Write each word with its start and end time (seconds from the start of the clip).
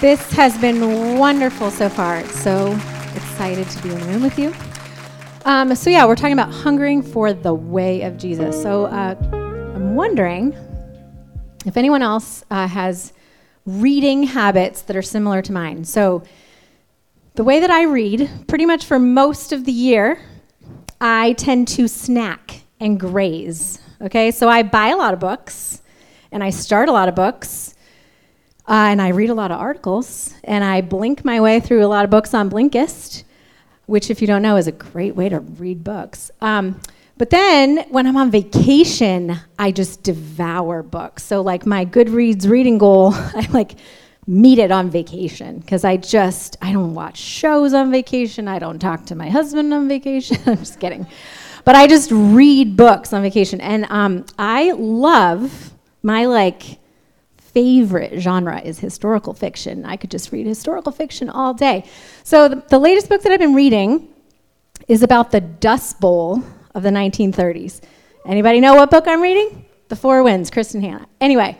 This 0.00 0.30
has 0.32 0.58
been 0.58 1.18
wonderful 1.18 1.70
so 1.70 1.88
far. 1.88 2.22
So 2.26 2.72
excited 3.14 3.66
to 3.70 3.82
be 3.82 3.88
in 3.90 3.98
the 3.98 4.06
room 4.06 4.22
with 4.22 4.38
you. 4.38 4.52
Um, 5.46 5.74
so, 5.74 5.88
yeah, 5.88 6.04
we're 6.04 6.16
talking 6.16 6.34
about 6.34 6.52
hungering 6.52 7.00
for 7.00 7.32
the 7.32 7.54
way 7.54 8.02
of 8.02 8.18
Jesus. 8.18 8.60
So, 8.60 8.86
uh, 8.86 9.14
I'm 9.32 9.94
wondering 9.94 10.54
if 11.64 11.78
anyone 11.78 12.02
else 12.02 12.44
uh, 12.50 12.68
has 12.68 13.14
reading 13.64 14.24
habits 14.24 14.82
that 14.82 14.96
are 14.96 15.02
similar 15.02 15.40
to 15.40 15.52
mine. 15.52 15.84
So, 15.84 16.24
the 17.36 17.44
way 17.44 17.60
that 17.60 17.70
I 17.70 17.84
read, 17.84 18.28
pretty 18.48 18.66
much 18.66 18.84
for 18.84 18.98
most 18.98 19.52
of 19.52 19.64
the 19.64 19.72
year, 19.72 20.18
I 21.00 21.32
tend 21.34 21.68
to 21.68 21.88
snack 21.88 22.60
and 22.80 23.00
graze. 23.00 23.78
Okay, 24.02 24.30
so 24.30 24.48
I 24.48 24.62
buy 24.62 24.88
a 24.88 24.96
lot 24.96 25.14
of 25.14 25.20
books 25.20 25.80
and 26.32 26.44
I 26.44 26.50
start 26.50 26.90
a 26.90 26.92
lot 26.92 27.08
of 27.08 27.14
books 27.14 27.75
uh, 28.68 28.88
and 28.90 29.00
I 29.00 29.08
read 29.08 29.30
a 29.30 29.34
lot 29.34 29.50
of 29.52 29.60
articles 29.60 30.34
and 30.42 30.64
I 30.64 30.80
blink 30.80 31.24
my 31.24 31.40
way 31.40 31.60
through 31.60 31.84
a 31.84 31.88
lot 31.88 32.04
of 32.04 32.10
books 32.10 32.34
on 32.34 32.50
Blinkist, 32.50 33.22
which, 33.86 34.10
if 34.10 34.20
you 34.20 34.26
don't 34.26 34.42
know, 34.42 34.56
is 34.56 34.66
a 34.66 34.72
great 34.72 35.14
way 35.14 35.28
to 35.28 35.38
read 35.40 35.84
books. 35.84 36.32
Um, 36.40 36.80
but 37.18 37.30
then 37.30 37.86
when 37.88 38.06
I'm 38.06 38.16
on 38.16 38.30
vacation, 38.30 39.38
I 39.58 39.70
just 39.70 40.02
devour 40.02 40.82
books. 40.82 41.22
So, 41.22 41.40
like 41.40 41.64
my 41.64 41.86
Goodreads 41.86 42.48
reading 42.48 42.76
goal, 42.78 43.14
I 43.14 43.46
like 43.52 43.76
meet 44.26 44.58
it 44.58 44.72
on 44.72 44.90
vacation 44.90 45.60
because 45.60 45.84
I 45.84 45.96
just 45.96 46.56
I 46.60 46.72
don't 46.72 46.94
watch 46.94 47.16
shows 47.16 47.72
on 47.72 47.90
vacation. 47.90 48.48
I 48.48 48.58
don't 48.58 48.80
talk 48.80 49.06
to 49.06 49.14
my 49.14 49.30
husband 49.30 49.72
on 49.72 49.88
vacation. 49.88 50.38
I'm 50.46 50.58
just 50.58 50.80
kidding, 50.80 51.06
but 51.64 51.76
I 51.76 51.86
just 51.86 52.10
read 52.10 52.76
books 52.76 53.12
on 53.12 53.22
vacation, 53.22 53.60
and 53.60 53.86
um, 53.88 54.26
I 54.38 54.72
love 54.72 55.72
my 56.02 56.26
like 56.26 56.78
favorite 57.56 58.20
genre 58.20 58.60
is 58.60 58.78
historical 58.78 59.32
fiction. 59.32 59.86
I 59.86 59.96
could 59.96 60.10
just 60.10 60.30
read 60.30 60.46
historical 60.46 60.92
fiction 60.92 61.30
all 61.30 61.54
day. 61.54 61.86
So 62.22 62.48
the, 62.50 62.62
the 62.68 62.78
latest 62.78 63.08
book 63.08 63.22
that 63.22 63.32
I've 63.32 63.38
been 63.38 63.54
reading 63.54 64.08
is 64.88 65.02
about 65.02 65.30
the 65.30 65.40
Dust 65.40 65.98
Bowl 65.98 66.44
of 66.74 66.82
the 66.82 66.90
1930s. 66.90 67.80
Anybody 68.26 68.60
know 68.60 68.74
what 68.74 68.90
book 68.90 69.04
I'm 69.08 69.22
reading? 69.22 69.64
The 69.88 69.96
Four 69.96 70.22
Winds, 70.22 70.50
Kristin 70.50 70.82
Hannah. 70.82 71.06
Anyway, 71.18 71.56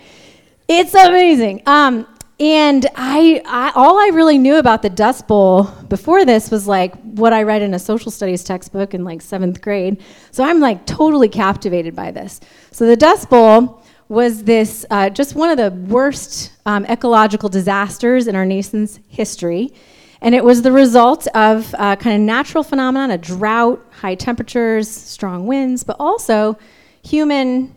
it's 0.68 0.92
amazing. 0.92 1.62
Um, 1.64 2.06
and 2.38 2.84
I, 2.94 3.40
I, 3.46 3.72
all 3.74 3.98
I 3.98 4.10
really 4.12 4.36
knew 4.36 4.56
about 4.56 4.82
the 4.82 4.90
Dust 4.90 5.26
Bowl 5.26 5.62
before 5.88 6.26
this 6.26 6.50
was 6.50 6.68
like 6.68 6.94
what 7.00 7.32
I 7.32 7.42
read 7.44 7.62
in 7.62 7.72
a 7.72 7.78
social 7.78 8.10
studies 8.10 8.44
textbook 8.44 8.92
in 8.92 9.02
like 9.02 9.22
seventh 9.22 9.62
grade. 9.62 10.02
So 10.30 10.44
I'm 10.44 10.60
like 10.60 10.84
totally 10.84 11.30
captivated 11.30 11.96
by 11.96 12.10
this. 12.10 12.42
So 12.70 12.84
the 12.84 12.96
Dust 12.96 13.30
Bowl 13.30 13.82
was 14.08 14.44
this 14.44 14.86
uh, 14.90 15.10
just 15.10 15.34
one 15.34 15.50
of 15.50 15.56
the 15.56 15.70
worst 15.88 16.52
um, 16.64 16.84
ecological 16.86 17.48
disasters 17.48 18.26
in 18.26 18.36
our 18.36 18.46
nation's 18.46 19.00
history. 19.08 19.72
And 20.20 20.34
it 20.34 20.44
was 20.44 20.62
the 20.62 20.72
result 20.72 21.26
of 21.28 21.74
uh, 21.74 21.96
kind 21.96 22.16
of 22.16 22.22
natural 22.22 22.64
phenomenon, 22.64 23.10
a 23.10 23.18
drought, 23.18 23.84
high 23.90 24.14
temperatures, 24.14 24.88
strong 24.88 25.46
winds, 25.46 25.84
but 25.84 25.96
also 26.00 26.58
human, 27.02 27.76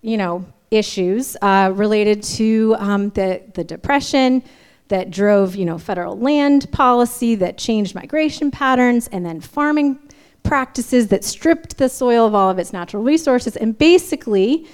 you 0.00 0.16
know, 0.16 0.46
issues 0.70 1.36
uh, 1.42 1.70
related 1.74 2.22
to 2.22 2.74
um, 2.78 3.10
the, 3.10 3.42
the 3.54 3.62
depression 3.62 4.42
that 4.88 5.10
drove, 5.10 5.54
you 5.54 5.64
know, 5.64 5.78
federal 5.78 6.18
land 6.18 6.70
policy 6.72 7.34
that 7.36 7.58
changed 7.58 7.94
migration 7.94 8.50
patterns 8.50 9.08
and 9.08 9.24
then 9.24 9.40
farming 9.40 9.98
practices 10.42 11.08
that 11.08 11.24
stripped 11.24 11.78
the 11.78 11.88
soil 11.88 12.26
of 12.26 12.34
all 12.34 12.50
of 12.50 12.58
its 12.58 12.72
natural 12.72 13.02
resources 13.02 13.56
and 13.56 13.78
basically 13.78 14.66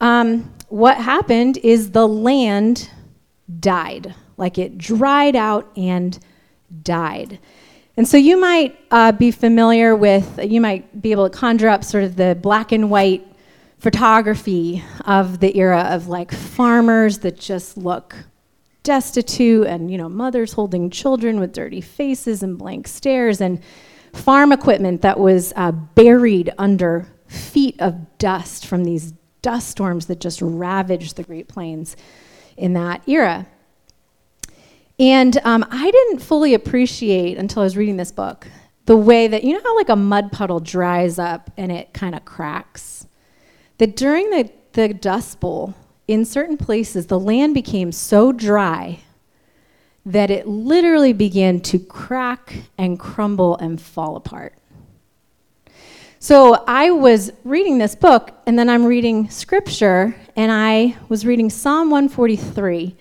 um, 0.00 0.52
what 0.68 0.96
happened 0.96 1.58
is 1.58 1.90
the 1.90 2.06
land 2.06 2.90
died. 3.60 4.14
Like 4.36 4.58
it 4.58 4.76
dried 4.76 5.36
out 5.36 5.70
and 5.76 6.18
died. 6.82 7.38
And 7.96 8.06
so 8.06 8.16
you 8.16 8.38
might 8.38 8.78
uh, 8.90 9.12
be 9.12 9.30
familiar 9.30 9.96
with, 9.96 10.38
you 10.42 10.60
might 10.60 11.00
be 11.00 11.12
able 11.12 11.30
to 11.30 11.36
conjure 11.36 11.68
up 11.68 11.82
sort 11.82 12.04
of 12.04 12.16
the 12.16 12.36
black 12.40 12.72
and 12.72 12.90
white 12.90 13.26
photography 13.78 14.82
of 15.04 15.40
the 15.40 15.56
era 15.56 15.88
of 15.90 16.08
like 16.08 16.32
farmers 16.32 17.18
that 17.20 17.38
just 17.38 17.76
look 17.76 18.16
destitute 18.82 19.66
and 19.66 19.90
you 19.90 19.98
know 19.98 20.08
mothers 20.08 20.52
holding 20.52 20.88
children 20.90 21.40
with 21.40 21.52
dirty 21.52 21.80
faces 21.80 22.42
and 22.44 22.56
blank 22.56 22.86
stares 22.86 23.40
and 23.40 23.60
farm 24.12 24.52
equipment 24.52 25.02
that 25.02 25.18
was 25.18 25.52
uh, 25.56 25.72
buried 25.72 26.52
under 26.56 27.06
feet 27.26 27.74
of 27.80 28.16
dust 28.18 28.64
from 28.64 28.84
these 28.84 29.12
dust 29.42 29.68
storms 29.68 30.06
that 30.06 30.20
just 30.20 30.40
ravaged 30.42 31.16
the 31.16 31.22
Great 31.22 31.48
Plains 31.48 31.96
in 32.56 32.72
that 32.74 33.06
era. 33.08 33.46
And 34.98 35.38
um, 35.44 35.64
I 35.70 35.90
didn't 35.90 36.20
fully 36.20 36.54
appreciate 36.54 37.36
until 37.36 37.62
I 37.62 37.64
was 37.64 37.76
reading 37.76 37.96
this 37.96 38.12
book 38.12 38.48
the 38.86 38.96
way 38.96 39.26
that, 39.26 39.44
you 39.44 39.52
know 39.52 39.62
how 39.62 39.76
like 39.76 39.88
a 39.88 39.96
mud 39.96 40.32
puddle 40.32 40.60
dries 40.60 41.18
up 41.18 41.50
and 41.56 41.70
it 41.70 41.92
kind 41.92 42.14
of 42.14 42.24
cracks? 42.24 43.06
That 43.78 43.96
during 43.96 44.30
the, 44.30 44.50
the 44.72 44.94
Dust 44.94 45.40
Bowl, 45.40 45.74
in 46.08 46.24
certain 46.24 46.56
places, 46.56 47.06
the 47.06 47.18
land 47.18 47.52
became 47.52 47.90
so 47.92 48.32
dry 48.32 49.00
that 50.06 50.30
it 50.30 50.46
literally 50.46 51.12
began 51.12 51.60
to 51.60 51.80
crack 51.80 52.54
and 52.78 52.98
crumble 52.98 53.56
and 53.56 53.80
fall 53.80 54.14
apart. 54.14 54.54
So 56.26 56.64
I 56.66 56.90
was 56.90 57.30
reading 57.44 57.78
this 57.78 57.94
book, 57.94 58.32
and 58.46 58.58
then 58.58 58.68
I'm 58.68 58.84
reading 58.84 59.30
scripture, 59.30 60.16
and 60.34 60.50
I 60.50 60.96
was 61.08 61.24
reading 61.24 61.48
Psalm 61.48 61.88
143. 61.88 62.96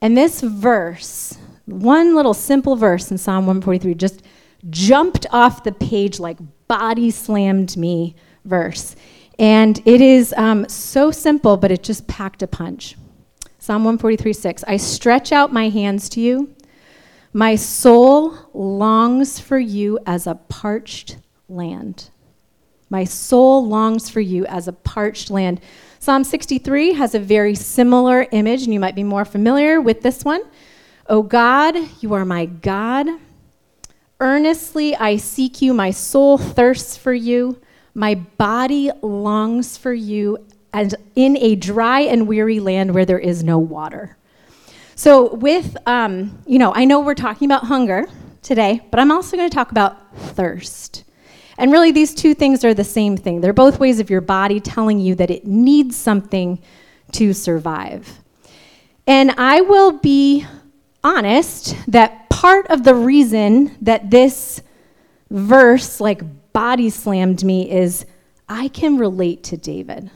And 0.00 0.16
this 0.16 0.40
verse, 0.40 1.36
one 1.66 2.14
little 2.14 2.32
simple 2.32 2.76
verse 2.76 3.10
in 3.10 3.18
Psalm 3.18 3.44
143, 3.44 3.94
just 3.96 4.22
jumped 4.70 5.26
off 5.30 5.62
the 5.62 5.72
page 5.72 6.18
like 6.18 6.38
body 6.68 7.10
slammed 7.10 7.76
me 7.76 8.16
verse. 8.46 8.96
And 9.38 9.78
it 9.84 10.00
is 10.00 10.32
um, 10.38 10.66
so 10.66 11.10
simple, 11.10 11.58
but 11.58 11.70
it 11.70 11.82
just 11.82 12.06
packed 12.06 12.42
a 12.42 12.46
punch. 12.46 12.96
Psalm 13.58 13.84
143 13.84 14.32
6. 14.32 14.64
I 14.66 14.78
stretch 14.78 15.32
out 15.32 15.52
my 15.52 15.68
hands 15.68 16.08
to 16.08 16.22
you. 16.22 16.54
My 17.34 17.56
soul 17.56 18.38
longs 18.54 19.38
for 19.38 19.58
you 19.58 19.98
as 20.06 20.26
a 20.26 20.36
parched 20.36 21.18
land. 21.46 22.08
My 22.90 23.04
soul 23.04 23.66
longs 23.66 24.10
for 24.10 24.20
you 24.20 24.44
as 24.46 24.66
a 24.66 24.72
parched 24.72 25.30
land. 25.30 25.60
Psalm 26.00 26.24
63 26.24 26.94
has 26.94 27.14
a 27.14 27.20
very 27.20 27.54
similar 27.54 28.26
image, 28.32 28.64
and 28.64 28.74
you 28.74 28.80
might 28.80 28.96
be 28.96 29.04
more 29.04 29.24
familiar 29.24 29.80
with 29.80 30.02
this 30.02 30.24
one. 30.24 30.42
O 31.06 31.22
God, 31.22 31.76
you 32.00 32.14
are 32.14 32.24
my 32.24 32.46
God. 32.46 33.06
Earnestly 34.18 34.96
I 34.96 35.16
seek 35.16 35.62
you. 35.62 35.72
My 35.72 35.92
soul 35.92 36.36
thirsts 36.36 36.96
for 36.96 37.14
you. 37.14 37.60
My 37.94 38.16
body 38.16 38.90
longs 39.02 39.76
for 39.76 39.92
you 39.92 40.38
and 40.72 40.94
in 41.14 41.36
a 41.38 41.56
dry 41.56 42.00
and 42.00 42.26
weary 42.26 42.60
land 42.60 42.94
where 42.94 43.04
there 43.04 43.18
is 43.18 43.42
no 43.42 43.58
water. 43.58 44.16
So, 44.94 45.34
with, 45.34 45.76
um, 45.86 46.42
you 46.46 46.58
know, 46.58 46.74
I 46.74 46.84
know 46.84 47.00
we're 47.00 47.14
talking 47.14 47.46
about 47.46 47.64
hunger 47.64 48.06
today, 48.42 48.80
but 48.90 49.00
I'm 49.00 49.10
also 49.10 49.36
going 49.36 49.48
to 49.48 49.54
talk 49.54 49.70
about 49.70 50.16
thirst. 50.16 51.04
And 51.60 51.70
really, 51.70 51.92
these 51.92 52.14
two 52.14 52.32
things 52.32 52.64
are 52.64 52.72
the 52.72 52.84
same 52.84 53.18
thing. 53.18 53.42
They're 53.42 53.52
both 53.52 53.78
ways 53.78 54.00
of 54.00 54.08
your 54.08 54.22
body 54.22 54.60
telling 54.60 54.98
you 54.98 55.14
that 55.16 55.30
it 55.30 55.46
needs 55.46 55.94
something 55.94 56.58
to 57.12 57.34
survive. 57.34 58.20
And 59.06 59.32
I 59.32 59.60
will 59.60 59.92
be 59.92 60.46
honest 61.04 61.76
that 61.86 62.30
part 62.30 62.68
of 62.68 62.82
the 62.84 62.94
reason 62.94 63.76
that 63.82 64.10
this 64.10 64.62
verse, 65.30 66.00
like, 66.00 66.22
body 66.54 66.88
slammed 66.88 67.44
me 67.44 67.70
is 67.70 68.06
I 68.48 68.68
can 68.68 68.96
relate 68.96 69.42
to 69.44 69.58
David, 69.58 70.10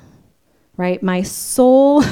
right? 0.79 1.03
My 1.03 1.21
soul 1.21 2.03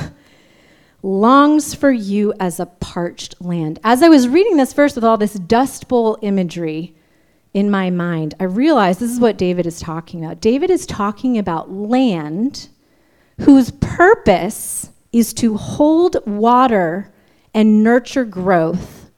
longs 1.02 1.74
for 1.74 1.90
you 1.90 2.34
as 2.38 2.60
a 2.60 2.66
parched 2.66 3.40
land. 3.40 3.80
As 3.82 4.02
I 4.02 4.10
was 4.10 4.28
reading 4.28 4.58
this 4.58 4.74
verse 4.74 4.94
with 4.94 5.04
all 5.04 5.16
this 5.16 5.32
dust 5.32 5.88
bowl 5.88 6.18
imagery, 6.20 6.94
in 7.54 7.70
my 7.70 7.90
mind, 7.90 8.34
I 8.40 8.44
realized 8.44 9.00
this 9.00 9.10
is 9.10 9.20
what 9.20 9.36
David 9.36 9.66
is 9.66 9.78
talking 9.78 10.24
about. 10.24 10.40
David 10.40 10.70
is 10.70 10.86
talking 10.86 11.36
about 11.36 11.70
land 11.70 12.68
whose 13.40 13.70
purpose 13.72 14.90
is 15.12 15.34
to 15.34 15.56
hold 15.56 16.16
water 16.26 17.12
and 17.52 17.82
nurture 17.82 18.24
growth. 18.24 19.10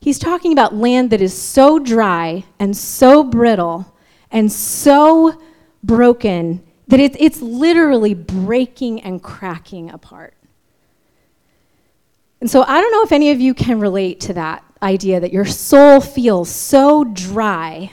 He's 0.00 0.18
talking 0.18 0.52
about 0.52 0.74
land 0.74 1.10
that 1.10 1.22
is 1.22 1.36
so 1.36 1.78
dry 1.78 2.44
and 2.58 2.76
so 2.76 3.24
brittle 3.24 3.94
and 4.30 4.52
so 4.52 5.40
broken 5.82 6.62
that 6.88 7.00
it, 7.00 7.16
it's 7.18 7.40
literally 7.40 8.12
breaking 8.12 9.00
and 9.00 9.22
cracking 9.22 9.90
apart. 9.90 10.34
And 12.42 12.50
so 12.50 12.62
I 12.62 12.80
don't 12.80 12.92
know 12.92 13.02
if 13.02 13.12
any 13.12 13.30
of 13.30 13.40
you 13.40 13.54
can 13.54 13.80
relate 13.80 14.20
to 14.20 14.34
that 14.34 14.63
idea 14.84 15.18
that 15.18 15.32
your 15.32 15.46
soul 15.46 16.00
feels 16.00 16.48
so 16.50 17.02
dry 17.04 17.90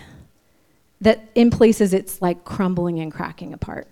that 0.99 1.29
in 1.33 1.49
places 1.49 1.93
it's 1.93 2.21
like 2.21 2.43
crumbling 2.43 2.99
and 2.99 3.11
cracking 3.11 3.53
apart. 3.53 3.87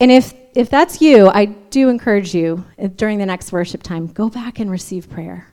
And 0.00 0.10
if, 0.10 0.32
if 0.54 0.70
that's 0.70 1.02
you, 1.02 1.28
I 1.28 1.44
do 1.44 1.88
encourage 1.88 2.34
you 2.34 2.64
during 2.96 3.18
the 3.18 3.26
next 3.26 3.52
worship 3.52 3.82
time, 3.82 4.06
go 4.06 4.30
back 4.30 4.58
and 4.58 4.70
receive 4.70 5.10
prayer. 5.10 5.52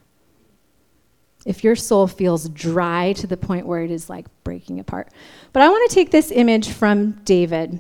if 1.45 1.63
your 1.63 1.75
soul 1.75 2.07
feels 2.07 2.49
dry 2.49 3.13
to 3.13 3.27
the 3.27 3.37
point 3.37 3.65
where 3.65 3.81
it 3.81 3.91
is 3.91 4.09
like 4.09 4.25
breaking 4.43 4.79
apart. 4.79 5.09
But 5.53 5.63
I 5.63 5.69
want 5.69 5.89
to 5.89 5.95
take 5.95 6.11
this 6.11 6.31
image 6.31 6.69
from 6.69 7.13
David, 7.23 7.79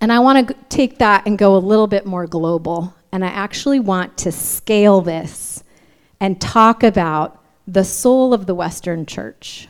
and 0.00 0.12
I 0.12 0.18
want 0.18 0.48
to 0.48 0.54
take 0.68 0.98
that 0.98 1.26
and 1.26 1.38
go 1.38 1.56
a 1.56 1.58
little 1.58 1.86
bit 1.86 2.04
more 2.04 2.26
global. 2.26 2.94
And 3.12 3.24
I 3.24 3.28
actually 3.28 3.80
want 3.80 4.18
to 4.18 4.32
scale 4.32 5.00
this 5.00 5.62
and 6.20 6.40
talk 6.40 6.82
about 6.82 7.37
the 7.68 7.84
soul 7.84 8.32
of 8.32 8.46
the 8.46 8.54
Western 8.54 9.04
church 9.04 9.68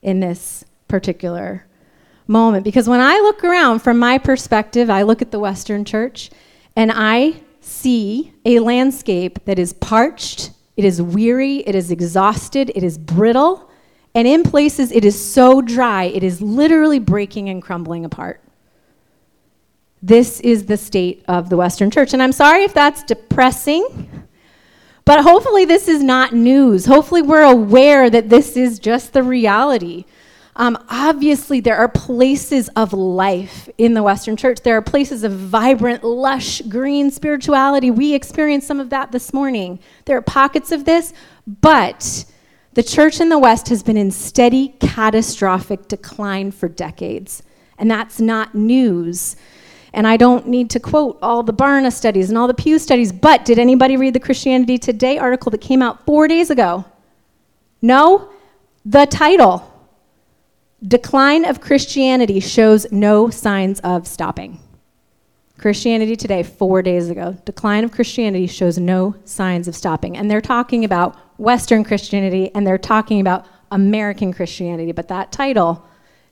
in 0.00 0.20
this 0.20 0.64
particular 0.86 1.66
moment. 2.28 2.62
Because 2.62 2.88
when 2.88 3.00
I 3.00 3.14
look 3.14 3.42
around 3.42 3.80
from 3.80 3.98
my 3.98 4.16
perspective, 4.16 4.88
I 4.88 5.02
look 5.02 5.20
at 5.20 5.32
the 5.32 5.40
Western 5.40 5.84
church 5.84 6.30
and 6.76 6.92
I 6.94 7.34
see 7.60 8.32
a 8.44 8.60
landscape 8.60 9.44
that 9.44 9.58
is 9.58 9.72
parched, 9.72 10.52
it 10.76 10.84
is 10.84 11.02
weary, 11.02 11.58
it 11.58 11.74
is 11.74 11.90
exhausted, 11.90 12.70
it 12.76 12.84
is 12.84 12.96
brittle, 12.96 13.68
and 14.14 14.28
in 14.28 14.44
places 14.44 14.92
it 14.92 15.04
is 15.04 15.20
so 15.20 15.60
dry, 15.60 16.04
it 16.04 16.22
is 16.22 16.40
literally 16.40 17.00
breaking 17.00 17.48
and 17.48 17.60
crumbling 17.60 18.04
apart. 18.04 18.40
This 20.00 20.38
is 20.40 20.66
the 20.66 20.76
state 20.76 21.24
of 21.26 21.50
the 21.50 21.56
Western 21.56 21.90
church. 21.90 22.12
And 22.12 22.22
I'm 22.22 22.30
sorry 22.30 22.62
if 22.62 22.72
that's 22.72 23.02
depressing, 23.02 24.25
but 25.06 25.22
hopefully 25.22 25.64
this 25.64 25.88
is 25.88 26.02
not 26.02 26.34
news. 26.34 26.84
Hopefully 26.84 27.22
we're 27.22 27.44
aware 27.44 28.10
that 28.10 28.28
this 28.28 28.56
is 28.56 28.78
just 28.78 29.14
the 29.14 29.22
reality. 29.22 30.04
Um, 30.56 30.76
obviously, 30.88 31.60
there 31.60 31.76
are 31.76 31.88
places 31.88 32.68
of 32.70 32.92
life 32.92 33.68
in 33.78 33.94
the 33.94 34.02
Western 34.02 34.36
church. 34.36 34.60
There 34.62 34.76
are 34.76 34.82
places 34.82 35.22
of 35.22 35.32
vibrant, 35.32 36.02
lush, 36.02 36.60
green 36.62 37.10
spirituality. 37.10 37.90
We 37.90 38.14
experienced 38.14 38.66
some 38.66 38.80
of 38.80 38.90
that 38.90 39.12
this 39.12 39.32
morning. 39.32 39.78
There 40.06 40.16
are 40.16 40.22
pockets 40.22 40.72
of 40.72 40.84
this, 40.84 41.12
but 41.46 42.24
the 42.72 42.82
church 42.82 43.20
in 43.20 43.28
the 43.28 43.38
West 43.38 43.68
has 43.68 43.82
been 43.82 43.96
in 43.96 44.10
steady, 44.10 44.74
catastrophic 44.80 45.88
decline 45.88 46.50
for 46.50 46.68
decades. 46.68 47.42
And 47.78 47.90
that's 47.90 48.18
not 48.18 48.54
news. 48.54 49.36
And 49.96 50.06
I 50.06 50.18
don't 50.18 50.46
need 50.46 50.68
to 50.70 50.78
quote 50.78 51.18
all 51.22 51.42
the 51.42 51.54
Barna 51.54 51.90
studies 51.90 52.28
and 52.28 52.36
all 52.36 52.46
the 52.46 52.52
Pew 52.52 52.78
studies, 52.78 53.12
but 53.12 53.46
did 53.46 53.58
anybody 53.58 53.96
read 53.96 54.12
the 54.12 54.20
Christianity 54.20 54.76
Today 54.76 55.16
article 55.16 55.50
that 55.50 55.62
came 55.62 55.80
out 55.80 56.04
four 56.04 56.28
days 56.28 56.50
ago? 56.50 56.84
No? 57.80 58.28
The 58.84 59.06
title 59.06 59.72
Decline 60.86 61.46
of 61.46 61.62
Christianity 61.62 62.40
shows 62.40 62.92
no 62.92 63.30
signs 63.30 63.80
of 63.80 64.06
stopping. 64.06 64.60
Christianity 65.58 66.14
Today, 66.14 66.42
four 66.42 66.82
days 66.82 67.08
ago. 67.08 67.34
Decline 67.46 67.82
of 67.82 67.90
Christianity 67.90 68.46
shows 68.46 68.76
no 68.76 69.16
signs 69.24 69.66
of 69.66 69.74
stopping. 69.74 70.18
And 70.18 70.30
they're 70.30 70.42
talking 70.42 70.84
about 70.84 71.16
Western 71.38 71.82
Christianity 71.82 72.50
and 72.54 72.66
they're 72.66 72.76
talking 72.76 73.20
about 73.20 73.46
American 73.70 74.34
Christianity. 74.34 74.92
But 74.92 75.08
that 75.08 75.32
title, 75.32 75.82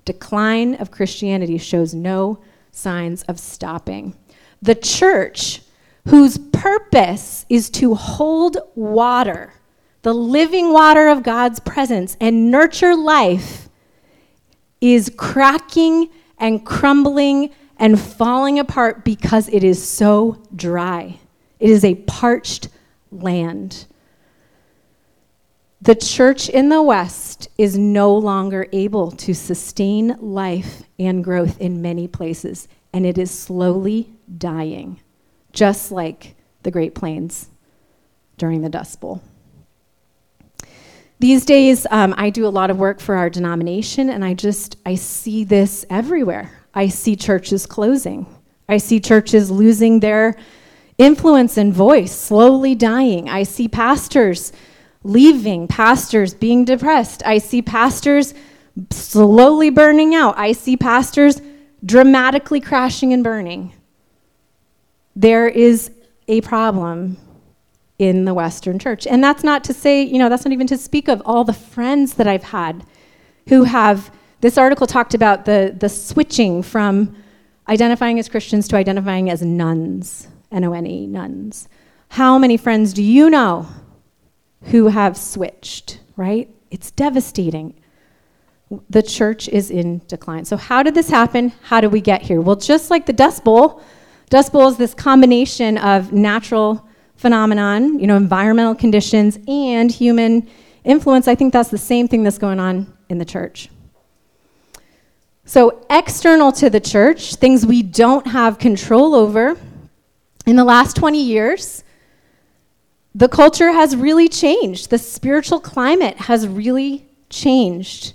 Decline 0.05 0.75
of 0.75 0.91
Christianity, 0.91 1.57
shows 1.57 1.95
no 1.95 2.39
signs 2.75 3.23
of 3.25 3.39
stopping. 3.39 4.17
The 4.61 4.75
church, 4.75 5.63
whose 6.09 6.39
purpose 6.39 7.47
is 7.49 7.71
to 7.71 7.95
hold 7.95 8.59
water, 8.75 9.55
the 10.03 10.15
living 10.15 10.73
water 10.73 11.09
of 11.09 11.23
God's 11.23 11.61
presence, 11.61 12.17
and 12.21 12.51
nurture 12.51 12.95
life 12.95 13.69
is 14.81 15.11
cracking 15.17 16.11
and 16.39 16.65
crumbling 16.65 17.51
and 17.79 17.99
falling 17.99 18.59
apart 18.59 19.05
because 19.05 19.49
it 19.49 19.65
is 19.65 19.87
so 19.87 20.43
dry. 20.55 21.19
It 21.59 21.71
is 21.71 21.85
a 21.85 21.95
parched 21.95 22.69
land. 23.11 23.87
The 25.85 25.95
church 25.95 26.49
in 26.49 26.71
the 26.71 26.81
West 26.83 27.49
is 27.59 27.77
no 27.77 28.17
longer 28.17 28.67
able 28.73 29.11
to 29.11 29.35
sustain 29.35 30.17
life 30.19 30.85
and 30.99 31.23
growth 31.23 31.61
in 31.61 31.83
many 31.83 32.09
places, 32.09 32.69
and 32.95 33.05
it 33.05 33.19
is 33.19 33.31
slowly 33.31 34.09
dying, 34.39 34.99
just 35.53 35.93
like 35.93 36.37
the 36.63 36.71
Great 36.71 36.95
Plains 36.95 37.51
during 38.39 38.63
the 38.63 38.71
Dust 38.71 38.99
Bowl. 38.99 39.21
These 41.19 41.45
days, 41.45 41.87
um, 41.91 42.15
I 42.17 42.31
do 42.31 42.47
a 42.47 42.49
lot 42.49 42.71
of 42.71 42.79
work 42.79 42.99
for 42.99 43.17
our 43.17 43.29
denomination, 43.29 44.09
and 44.09 44.25
I 44.25 44.33
just 44.33 44.79
I 44.87 44.95
see 44.95 45.45
this 45.45 45.85
everywhere. 45.91 46.51
I 46.73 46.89
see 46.89 47.15
churches 47.15 47.67
closing. 47.67 48.25
I 48.71 48.79
see 48.79 49.01
churches 49.01 49.51
losing 49.51 50.01
their 50.01 50.35
influence 50.97 51.59
and 51.59 51.75
voice, 51.75 52.19
slowly 52.19 52.75
dying. 52.75 53.29
I 53.29 53.43
see 53.43 53.69
pastors 53.69 54.51
leaving, 55.05 55.69
pastors 55.69 56.35
being 56.35 56.65
depressed. 56.65 57.23
I 57.25 57.39
see 57.39 57.63
pastors 57.63 58.35
slowly 58.91 59.71
burning 59.71 60.15
out. 60.15 60.37
I 60.37 60.53
see 60.53 60.77
pastors 60.77 61.41
dramatically 61.85 62.61
crashing 62.61 63.13
and 63.13 63.23
burning. 63.23 63.73
There 65.15 65.47
is 65.47 65.91
a 66.27 66.41
problem 66.41 67.19
in 67.99 68.25
the 68.25 68.35
Western 68.35 68.79
church. 68.79 69.07
And 69.07 69.23
that's 69.23 69.45
not 69.45 69.63
to 69.65 69.75
say, 69.75 70.03
you 70.03 70.19
know, 70.19 70.29
that's 70.29 70.45
not 70.45 70.53
even 70.53 70.67
to 70.69 70.79
speak 70.79 71.09
of 71.09 71.23
all 71.25 71.45
the 71.45 71.53
friends 71.53 72.15
that 72.15 72.27
I've 72.27 72.43
had 72.43 72.85
who 73.49 73.65
have, 73.65 74.11
this 74.41 74.59
article 74.59 74.87
talked 74.87 75.15
about 75.15 75.45
the, 75.45 75.77
the 75.79 75.89
switching 75.89 76.63
from 76.63 77.15
identifying 77.69 78.19
as 78.19 78.29
Christians 78.29 78.67
to 78.69 78.77
identifying 78.77 79.31
as 79.31 79.43
nones, 79.43 80.29
N 80.51 80.65
O 80.65 80.73
N 80.73 80.87
E, 80.87 81.07
nones. 81.07 81.69
How 82.09 82.39
many 82.39 82.57
friends 82.57 82.93
do 82.93 83.03
you 83.03 83.31
know 83.31 83.69
who 84.65 84.89
have 84.89 85.17
switched, 85.17 86.01
right? 86.17 86.49
It's 86.71 86.91
devastating. 86.91 87.75
The 88.91 89.03
church 89.03 89.49
is 89.49 89.71
in 89.71 90.01
decline. 90.09 90.45
So, 90.45 90.57
how 90.57 90.83
did 90.83 90.95
this 90.95 91.09
happen? 91.09 91.53
How 91.63 91.81
did 91.81 91.93
we 91.93 92.01
get 92.01 92.23
here? 92.23 92.41
Well, 92.41 92.57
just 92.57 92.91
like 92.91 93.07
the 93.07 93.13
Dust 93.13 93.45
Bowl, 93.45 93.83
Dust 94.31 94.53
Bowl 94.53 94.69
is 94.69 94.77
this 94.77 94.95
combination 94.95 95.79
of 95.79 96.13
natural 96.13 96.89
phenomenon, 97.17 97.99
you 97.99 98.07
know, 98.07 98.17
environmental 98.17 98.75
conditions 98.75 99.39
and 99.47 99.91
human 99.91 100.49
influence. 100.83 101.29
I 101.29 101.35
think 101.35 101.53
that's 101.53 101.69
the 101.69 101.79
same 101.79 102.09
thing 102.09 102.23
that's 102.23 102.39
going 102.39 102.59
on 102.59 102.93
in 103.09 103.19
the 103.19 103.25
church. 103.25 103.69
So, 105.45 105.85
external 105.91 106.53
to 106.53 106.71
the 106.71 106.81
church, 106.81 107.35
things 107.37 107.67
we 107.67 107.83
don't 107.83 108.27
have 108.27 108.59
control 108.59 109.15
over, 109.15 109.57
in 110.47 110.57
the 110.57 110.65
last 110.65 110.97
20 110.97 111.23
years, 111.23 111.85
the 113.15 113.29
culture 113.29 113.73
has 113.73 113.95
really 113.95 114.29
changed. 114.29 114.91
The 114.91 114.99
spiritual 114.99 115.61
climate 115.61 116.17
has 116.19 116.49
really 116.49 117.07
changed. 117.31 118.15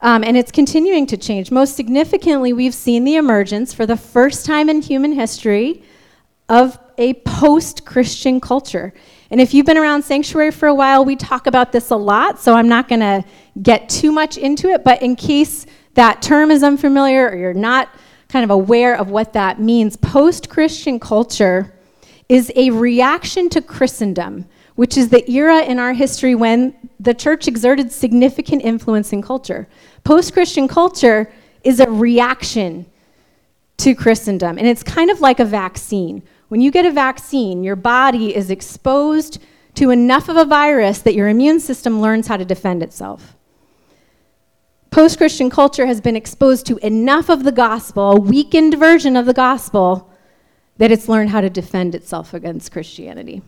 Um, 0.00 0.24
and 0.24 0.36
it's 0.36 0.50
continuing 0.50 1.06
to 1.06 1.16
change. 1.16 1.50
Most 1.50 1.76
significantly, 1.76 2.52
we've 2.52 2.74
seen 2.74 3.04
the 3.04 3.16
emergence 3.16 3.72
for 3.72 3.86
the 3.86 3.96
first 3.96 4.44
time 4.44 4.68
in 4.68 4.82
human 4.82 5.12
history 5.12 5.82
of 6.48 6.78
a 6.98 7.14
post 7.14 7.84
Christian 7.84 8.40
culture. 8.40 8.92
And 9.30 9.40
if 9.40 9.54
you've 9.54 9.66
been 9.66 9.78
around 9.78 10.02
Sanctuary 10.02 10.50
for 10.50 10.68
a 10.68 10.74
while, 10.74 11.04
we 11.04 11.14
talk 11.14 11.46
about 11.46 11.72
this 11.72 11.90
a 11.90 11.96
lot, 11.96 12.40
so 12.40 12.54
I'm 12.54 12.68
not 12.68 12.88
going 12.88 13.00
to 13.00 13.24
get 13.60 13.88
too 13.88 14.10
much 14.10 14.36
into 14.36 14.68
it. 14.68 14.82
But 14.82 15.02
in 15.02 15.14
case 15.14 15.66
that 15.94 16.22
term 16.22 16.50
is 16.50 16.62
unfamiliar 16.62 17.28
or 17.28 17.36
you're 17.36 17.54
not 17.54 17.88
kind 18.28 18.44
of 18.44 18.50
aware 18.50 18.96
of 18.96 19.10
what 19.10 19.32
that 19.34 19.60
means, 19.60 19.96
post 19.96 20.48
Christian 20.48 20.98
culture 20.98 21.77
is 22.28 22.52
a 22.56 22.70
reaction 22.70 23.48
to 23.48 23.62
Christendom, 23.62 24.46
which 24.74 24.96
is 24.96 25.08
the 25.08 25.28
era 25.30 25.62
in 25.62 25.78
our 25.78 25.92
history 25.92 26.34
when 26.34 26.74
the 27.00 27.14
church 27.14 27.48
exerted 27.48 27.90
significant 27.90 28.62
influence 28.62 29.12
in 29.12 29.22
culture. 29.22 29.66
Post 30.04 30.34
Christian 30.34 30.68
culture 30.68 31.32
is 31.64 31.80
a 31.80 31.90
reaction 31.90 32.86
to 33.78 33.94
Christendom, 33.94 34.58
and 34.58 34.66
it's 34.66 34.82
kind 34.82 35.10
of 35.10 35.20
like 35.20 35.40
a 35.40 35.44
vaccine. 35.44 36.22
When 36.48 36.60
you 36.60 36.70
get 36.70 36.84
a 36.84 36.90
vaccine, 36.90 37.64
your 37.64 37.76
body 37.76 38.34
is 38.34 38.50
exposed 38.50 39.42
to 39.74 39.90
enough 39.90 40.28
of 40.28 40.36
a 40.36 40.44
virus 40.44 41.00
that 41.00 41.14
your 41.14 41.28
immune 41.28 41.60
system 41.60 42.00
learns 42.00 42.26
how 42.26 42.36
to 42.36 42.44
defend 42.44 42.82
itself. 42.82 43.36
Post 44.90 45.18
Christian 45.18 45.50
culture 45.50 45.86
has 45.86 46.00
been 46.00 46.16
exposed 46.16 46.66
to 46.66 46.78
enough 46.78 47.28
of 47.28 47.44
the 47.44 47.52
gospel, 47.52 48.12
a 48.12 48.20
weakened 48.20 48.78
version 48.78 49.16
of 49.16 49.26
the 49.26 49.34
gospel, 49.34 50.07
that 50.78 50.90
it's 50.90 51.08
learned 51.08 51.30
how 51.30 51.40
to 51.40 51.50
defend 51.50 51.94
itself 51.94 52.34
against 52.34 52.72
Christianity. 52.72 53.42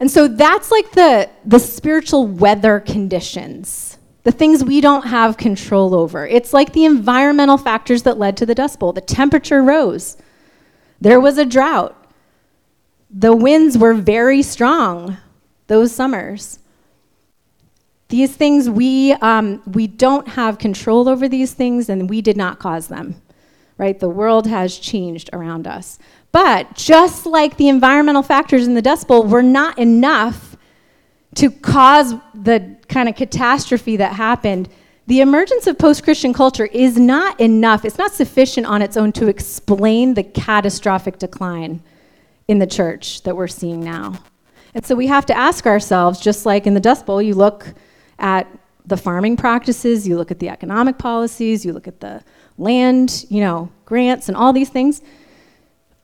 And 0.00 0.10
so 0.10 0.28
that's 0.28 0.70
like 0.70 0.92
the, 0.92 1.30
the 1.44 1.58
spiritual 1.58 2.26
weather 2.26 2.80
conditions, 2.80 3.98
the 4.24 4.32
things 4.32 4.62
we 4.64 4.80
don't 4.80 5.06
have 5.06 5.36
control 5.36 5.94
over. 5.94 6.26
It's 6.26 6.52
like 6.52 6.72
the 6.72 6.84
environmental 6.84 7.58
factors 7.58 8.02
that 8.02 8.18
led 8.18 8.36
to 8.38 8.46
the 8.46 8.54
Dust 8.54 8.78
Bowl. 8.78 8.92
The 8.92 9.00
temperature 9.00 9.62
rose, 9.62 10.16
there 11.00 11.20
was 11.20 11.38
a 11.38 11.44
drought. 11.44 12.00
The 13.10 13.34
winds 13.34 13.78
were 13.78 13.94
very 13.94 14.42
strong 14.42 15.18
those 15.66 15.92
summers. 15.92 16.58
These 18.08 18.36
things, 18.36 18.68
we, 18.68 19.12
um, 19.14 19.62
we 19.66 19.86
don't 19.86 20.28
have 20.28 20.58
control 20.58 21.08
over 21.08 21.28
these 21.28 21.54
things, 21.54 21.88
and 21.88 22.10
we 22.10 22.20
did 22.20 22.36
not 22.36 22.58
cause 22.58 22.88
them, 22.88 23.20
right? 23.78 23.98
The 23.98 24.08
world 24.08 24.46
has 24.46 24.78
changed 24.78 25.30
around 25.32 25.66
us. 25.66 25.98
But 26.32 26.74
just 26.74 27.26
like 27.26 27.56
the 27.56 27.68
environmental 27.68 28.22
factors 28.22 28.66
in 28.66 28.74
the 28.74 28.82
Dust 28.82 29.08
Bowl 29.08 29.24
were 29.24 29.42
not 29.42 29.78
enough 29.78 30.56
to 31.36 31.50
cause 31.50 32.14
the 32.34 32.76
kind 32.88 33.08
of 33.08 33.16
catastrophe 33.16 33.96
that 33.96 34.14
happened, 34.14 34.68
the 35.06 35.20
emergence 35.20 35.66
of 35.66 35.78
post 35.78 36.02
Christian 36.02 36.32
culture 36.32 36.66
is 36.66 36.98
not 36.98 37.38
enough, 37.40 37.84
it's 37.84 37.98
not 37.98 38.12
sufficient 38.12 38.66
on 38.66 38.82
its 38.82 38.96
own 38.96 39.12
to 39.12 39.28
explain 39.28 40.14
the 40.14 40.22
catastrophic 40.22 41.18
decline 41.18 41.82
in 42.48 42.58
the 42.58 42.66
church 42.66 43.22
that 43.22 43.36
we're 43.36 43.48
seeing 43.48 43.80
now. 43.80 44.14
And 44.74 44.84
so 44.84 44.94
we 44.94 45.06
have 45.06 45.26
to 45.26 45.36
ask 45.36 45.66
ourselves, 45.66 46.20
just 46.20 46.46
like 46.46 46.66
in 46.66 46.74
the 46.74 46.80
Dust 46.80 47.06
Bowl, 47.06 47.22
you 47.22 47.34
look 47.34 47.74
at 48.18 48.46
the 48.86 48.96
farming 48.96 49.36
practices, 49.36 50.06
you 50.06 50.16
look 50.16 50.30
at 50.30 50.38
the 50.38 50.48
economic 50.48 50.98
policies, 50.98 51.64
you 51.64 51.72
look 51.72 51.88
at 51.88 52.00
the 52.00 52.22
land, 52.58 53.26
you 53.28 53.40
know, 53.40 53.70
grants 53.84 54.28
and 54.28 54.36
all 54.36 54.52
these 54.52 54.68
things. 54.68 55.02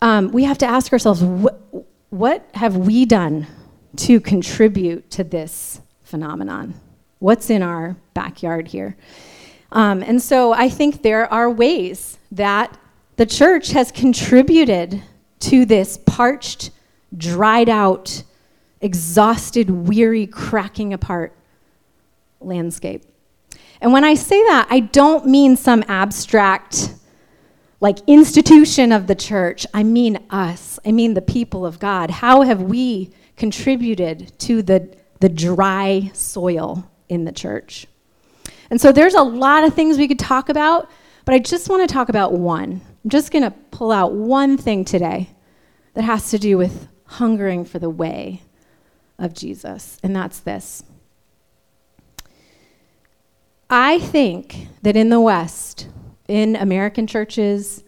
Um, 0.02 0.32
we 0.32 0.44
have 0.44 0.58
to 0.58 0.66
ask 0.66 0.92
ourselves, 0.92 1.20
wh- 1.20 2.12
what 2.12 2.48
have 2.54 2.76
we 2.76 3.04
done 3.04 3.46
to 3.96 4.20
contribute 4.20 5.10
to 5.10 5.24
this 5.24 5.80
phenomenon? 6.02 6.74
What's 7.18 7.50
in 7.50 7.62
our 7.62 7.96
backyard 8.14 8.68
here? 8.68 8.96
Um, 9.72 10.02
and 10.02 10.20
so 10.20 10.52
I 10.52 10.68
think 10.68 11.02
there 11.02 11.32
are 11.32 11.50
ways 11.50 12.18
that 12.32 12.76
the 13.16 13.26
church 13.26 13.70
has 13.72 13.92
contributed 13.92 15.02
to 15.40 15.64
this 15.64 15.98
parched, 15.98 16.70
dried 17.16 17.68
out, 17.68 18.22
exhausted, 18.80 19.70
weary, 19.70 20.26
cracking 20.26 20.92
apart 20.92 21.36
landscape. 22.40 23.04
And 23.80 23.92
when 23.92 24.04
I 24.04 24.14
say 24.14 24.42
that, 24.44 24.66
I 24.70 24.80
don't 24.80 25.26
mean 25.26 25.56
some 25.56 25.84
abstract, 25.88 26.94
like 27.80 27.98
institution 28.06 28.92
of 28.92 29.06
the 29.06 29.14
church. 29.14 29.66
I 29.72 29.82
mean 29.82 30.18
us. 30.30 30.78
I 30.84 30.92
mean 30.92 31.14
the 31.14 31.22
people 31.22 31.64
of 31.64 31.78
God. 31.78 32.10
How 32.10 32.42
have 32.42 32.62
we 32.62 33.10
contributed 33.36 34.38
to 34.40 34.62
the, 34.62 34.94
the 35.20 35.28
dry 35.30 36.10
soil 36.12 36.90
in 37.08 37.24
the 37.24 37.32
church? 37.32 37.86
And 38.70 38.80
so 38.80 38.92
there's 38.92 39.14
a 39.14 39.22
lot 39.22 39.64
of 39.64 39.74
things 39.74 39.98
we 39.98 40.08
could 40.08 40.18
talk 40.18 40.48
about, 40.48 40.90
but 41.24 41.34
I 41.34 41.38
just 41.38 41.68
want 41.68 41.88
to 41.88 41.92
talk 41.92 42.08
about 42.08 42.32
one. 42.32 42.82
I'm 43.04 43.10
just 43.10 43.32
going 43.32 43.44
to 43.44 43.50
pull 43.50 43.92
out 43.92 44.12
one 44.12 44.58
thing 44.58 44.84
today 44.84 45.30
that 45.94 46.04
has 46.04 46.30
to 46.30 46.38
do 46.38 46.58
with 46.58 46.86
hungering 47.04 47.64
for 47.64 47.78
the 47.78 47.90
way 47.90 48.42
of 49.18 49.34
Jesus, 49.34 49.98
and 50.02 50.14
that's 50.14 50.40
this. 50.40 50.82
I 53.72 54.00
think 54.00 54.66
that 54.82 54.96
in 54.96 55.10
the 55.10 55.20
West, 55.20 55.86
in 56.26 56.56
American 56.56 57.06
churches, 57.06 57.84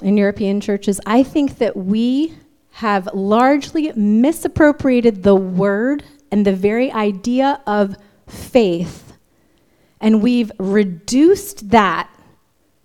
in 0.00 0.16
European 0.16 0.62
churches, 0.62 0.98
I 1.04 1.22
think 1.22 1.58
that 1.58 1.76
we 1.76 2.34
have 2.70 3.06
largely 3.12 3.92
misappropriated 3.92 5.22
the 5.22 5.34
word 5.34 6.04
and 6.30 6.46
the 6.46 6.54
very 6.54 6.90
idea 6.90 7.60
of 7.66 7.96
faith, 8.26 9.12
and 10.00 10.22
we've 10.22 10.50
reduced 10.58 11.68
that 11.68 12.08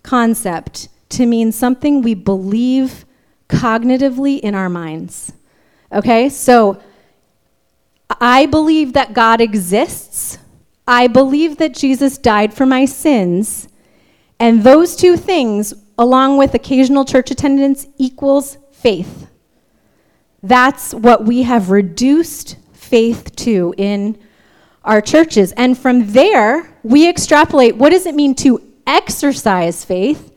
concept 0.02 0.88
to 1.08 1.24
mean 1.24 1.50
something 1.52 2.02
we 2.02 2.12
believe 2.12 3.06
cognitively 3.48 4.38
in 4.40 4.54
our 4.54 4.68
minds. 4.68 5.32
Okay, 5.90 6.28
so 6.28 6.82
I 8.20 8.44
believe 8.44 8.92
that 8.92 9.14
God 9.14 9.40
exists 9.40 10.38
I 10.88 11.06
believe 11.06 11.58
that 11.58 11.74
Jesus 11.74 12.16
died 12.16 12.54
for 12.54 12.64
my 12.64 12.86
sins, 12.86 13.68
and 14.40 14.64
those 14.64 14.96
two 14.96 15.18
things, 15.18 15.74
along 15.98 16.38
with 16.38 16.54
occasional 16.54 17.04
church 17.04 17.30
attendance, 17.30 17.86
equals 17.98 18.56
faith. 18.72 19.28
That's 20.42 20.94
what 20.94 21.26
we 21.26 21.42
have 21.42 21.70
reduced 21.70 22.56
faith 22.72 23.36
to 23.36 23.74
in 23.76 24.18
our 24.82 25.02
churches. 25.02 25.52
And 25.58 25.76
from 25.76 26.12
there, 26.12 26.74
we 26.82 27.06
extrapolate 27.06 27.76
what 27.76 27.90
does 27.90 28.06
it 28.06 28.14
mean 28.14 28.34
to 28.36 28.62
exercise 28.86 29.84
faith? 29.84 30.32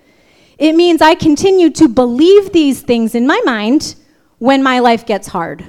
It 0.57 0.75
means 0.75 1.01
I 1.01 1.15
continue 1.15 1.69
to 1.69 1.87
believe 1.87 2.51
these 2.51 2.81
things 2.81 3.15
in 3.15 3.25
my 3.25 3.41
mind 3.45 3.95
when 4.39 4.61
my 4.61 4.79
life 4.79 5.05
gets 5.05 5.29
hard. 5.29 5.65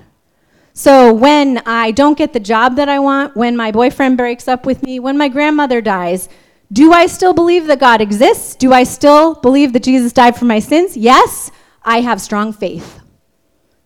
So 0.74 1.12
when 1.12 1.58
I 1.66 1.90
don't 1.90 2.16
get 2.16 2.32
the 2.32 2.40
job 2.40 2.76
that 2.76 2.88
I 2.88 2.98
want, 2.98 3.36
when 3.36 3.56
my 3.56 3.70
boyfriend 3.70 4.16
breaks 4.16 4.48
up 4.48 4.64
with 4.64 4.82
me, 4.82 5.00
when 5.00 5.18
my 5.18 5.28
grandmother 5.28 5.80
dies, 5.80 6.28
do 6.72 6.92
I 6.92 7.06
still 7.06 7.34
believe 7.34 7.66
that 7.66 7.80
God 7.80 8.00
exists? 8.00 8.54
Do 8.54 8.72
I 8.72 8.84
still 8.84 9.34
believe 9.34 9.74
that 9.74 9.82
Jesus 9.82 10.12
died 10.12 10.36
for 10.36 10.46
my 10.46 10.58
sins? 10.58 10.96
Yes, 10.96 11.50
I 11.82 12.00
have 12.00 12.20
strong 12.20 12.52
faith. 12.52 13.00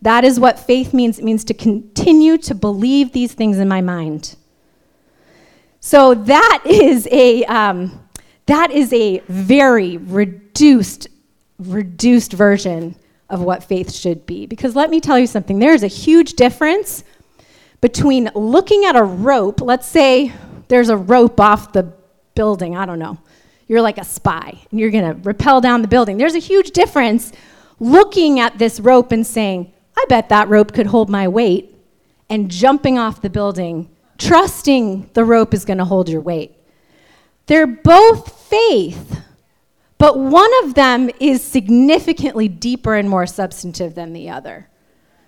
That 0.02 0.24
is 0.24 0.38
what 0.38 0.58
faith 0.58 0.94
means. 0.94 1.18
It 1.18 1.24
means 1.24 1.42
to 1.44 1.54
continue 1.54 2.38
to 2.38 2.54
believe 2.54 3.12
these 3.12 3.34
things 3.34 3.58
in 3.58 3.66
my 3.66 3.80
mind. 3.80 4.36
So 5.80 6.14
that 6.14 6.62
is 6.64 7.08
a 7.10 7.44
um, 7.46 8.08
that 8.46 8.70
is 8.70 8.92
a 8.92 9.18
very 9.26 9.96
reduced 9.96 11.08
reduced 11.58 12.32
version 12.32 12.94
of 13.28 13.40
what 13.40 13.64
faith 13.64 13.92
should 13.92 14.26
be. 14.26 14.46
Because 14.46 14.76
let 14.76 14.90
me 14.90 15.00
tell 15.00 15.18
you 15.18 15.26
something 15.26 15.58
there 15.58 15.74
is 15.74 15.82
a 15.82 15.88
huge 15.88 16.34
difference 16.34 17.04
between 17.80 18.30
looking 18.34 18.84
at 18.84 18.96
a 18.96 19.02
rope, 19.02 19.60
let's 19.60 19.86
say 19.86 20.32
there's 20.68 20.88
a 20.88 20.96
rope 20.96 21.40
off 21.40 21.72
the 21.72 21.92
building, 22.34 22.76
I 22.76 22.86
don't 22.86 22.98
know. 22.98 23.18
You're 23.68 23.82
like 23.82 23.98
a 23.98 24.04
spy 24.04 24.60
and 24.70 24.80
you're 24.80 24.90
going 24.90 25.04
to 25.04 25.20
rappel 25.22 25.60
down 25.60 25.82
the 25.82 25.88
building. 25.88 26.18
There's 26.18 26.34
a 26.34 26.40
huge 26.40 26.70
difference 26.70 27.32
looking 27.80 28.40
at 28.40 28.58
this 28.58 28.80
rope 28.80 29.12
and 29.12 29.26
saying, 29.26 29.72
I 29.96 30.04
bet 30.08 30.28
that 30.28 30.48
rope 30.48 30.72
could 30.72 30.86
hold 30.86 31.08
my 31.08 31.26
weight, 31.28 31.74
and 32.28 32.50
jumping 32.50 32.98
off 32.98 33.22
the 33.22 33.30
building, 33.30 33.88
trusting 34.18 35.10
the 35.14 35.24
rope 35.24 35.54
is 35.54 35.64
going 35.64 35.78
to 35.78 35.84
hold 35.84 36.08
your 36.08 36.20
weight. 36.20 36.54
They're 37.46 37.66
both 37.66 38.32
faith. 38.48 39.20
But 39.98 40.18
one 40.18 40.50
of 40.64 40.74
them 40.74 41.10
is 41.20 41.42
significantly 41.42 42.48
deeper 42.48 42.94
and 42.94 43.08
more 43.08 43.26
substantive 43.26 43.94
than 43.94 44.12
the 44.12 44.28
other. 44.28 44.68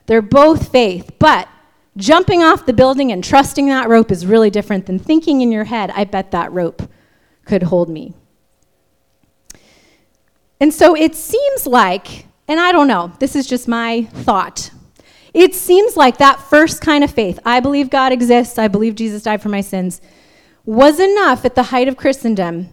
They're 0.06 0.22
both 0.22 0.70
faith, 0.70 1.12
but 1.18 1.48
jumping 1.96 2.42
off 2.42 2.66
the 2.66 2.72
building 2.72 3.10
and 3.12 3.24
trusting 3.24 3.66
that 3.66 3.88
rope 3.88 4.10
is 4.10 4.26
really 4.26 4.50
different 4.50 4.86
than 4.86 4.98
thinking 4.98 5.40
in 5.40 5.50
your 5.50 5.64
head, 5.64 5.90
I 5.94 6.04
bet 6.04 6.30
that 6.30 6.52
rope 6.52 6.82
could 7.44 7.64
hold 7.64 7.88
me. 7.88 8.14
And 10.60 10.72
so 10.72 10.94
it 10.96 11.14
seems 11.14 11.66
like, 11.66 12.26
and 12.46 12.60
I 12.60 12.72
don't 12.72 12.88
know, 12.88 13.12
this 13.20 13.36
is 13.36 13.46
just 13.46 13.68
my 13.68 14.04
thought. 14.12 14.70
It 15.34 15.54
seems 15.54 15.96
like 15.96 16.18
that 16.18 16.40
first 16.40 16.80
kind 16.80 17.04
of 17.04 17.10
faith, 17.10 17.38
I 17.44 17.60
believe 17.60 17.90
God 17.90 18.12
exists, 18.12 18.58
I 18.58 18.68
believe 18.68 18.94
Jesus 18.94 19.22
died 19.22 19.42
for 19.42 19.50
my 19.50 19.60
sins, 19.60 20.00
was 20.64 21.00
enough 21.00 21.44
at 21.44 21.54
the 21.54 21.64
height 21.64 21.88
of 21.88 21.96
Christendom 21.96 22.70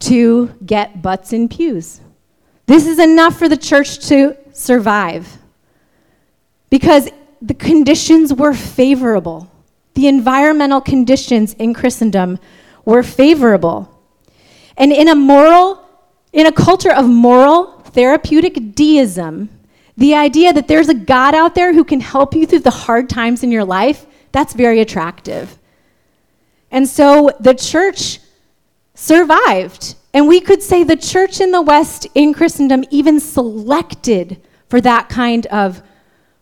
to 0.00 0.54
get 0.64 1.02
butts 1.02 1.32
in 1.32 1.48
pews. 1.48 2.00
This 2.66 2.86
is 2.86 2.98
enough 2.98 3.38
for 3.38 3.48
the 3.48 3.56
church 3.56 3.98
to 4.08 4.36
survive 4.52 5.38
because 6.70 7.08
the 7.40 7.54
conditions 7.54 8.32
were 8.32 8.52
favorable. 8.52 9.50
The 9.94 10.06
environmental 10.06 10.80
conditions 10.80 11.54
in 11.54 11.74
Christendom 11.74 12.38
were 12.84 13.02
favorable. 13.02 13.94
And 14.76 14.92
in 14.92 15.08
a 15.08 15.14
moral, 15.14 15.82
in 16.32 16.46
a 16.46 16.52
culture 16.52 16.92
of 16.92 17.06
moral 17.06 17.80
therapeutic 17.80 18.74
deism, 18.74 19.48
the 19.96 20.14
idea 20.14 20.52
that 20.52 20.68
there's 20.68 20.88
a 20.88 20.94
God 20.94 21.34
out 21.34 21.54
there 21.54 21.72
who 21.72 21.84
can 21.84 22.00
help 22.00 22.34
you 22.34 22.46
through 22.46 22.60
the 22.60 22.70
hard 22.70 23.08
times 23.08 23.42
in 23.42 23.50
your 23.50 23.64
life, 23.64 24.06
that's 24.30 24.52
very 24.52 24.80
attractive. 24.80 25.58
And 26.70 26.86
so 26.86 27.30
the 27.40 27.54
church 27.54 28.20
survived. 28.98 29.94
And 30.12 30.26
we 30.26 30.40
could 30.40 30.60
say 30.60 30.82
the 30.82 30.96
church 30.96 31.40
in 31.40 31.52
the 31.52 31.62
West 31.62 32.08
in 32.14 32.34
Christendom 32.34 32.84
even 32.90 33.20
selected 33.20 34.42
for 34.68 34.80
that 34.80 35.08
kind 35.08 35.46
of 35.46 35.82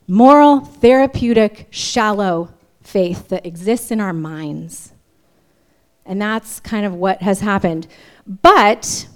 moral, 0.09 0.61
therapeutic, 0.61 1.69
shallow 1.71 2.55
faith 2.81 3.29
that 3.29 3.45
exists 3.45 3.91
in 3.91 4.01
our 4.01 4.15
minds. 4.15 4.93
And 6.07 6.21
that's 6.21 6.59
kind 6.61 6.87
of 6.87 6.95
what 6.95 7.21
has 7.21 7.41
happened. 7.41 7.89
But 8.27 9.07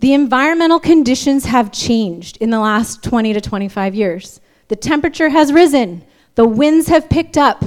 the 0.00 0.12
environmental 0.12 0.78
conditions 0.78 1.46
have 1.46 1.72
changed 1.72 2.36
in 2.36 2.50
the 2.50 2.60
last 2.60 3.02
20 3.02 3.32
to 3.32 3.40
25 3.40 3.94
years. 3.94 4.40
The 4.68 4.76
temperature 4.76 5.30
has 5.30 5.52
risen, 5.52 6.04
the 6.34 6.46
winds 6.46 6.88
have 6.88 7.08
picked 7.08 7.38
up, 7.38 7.64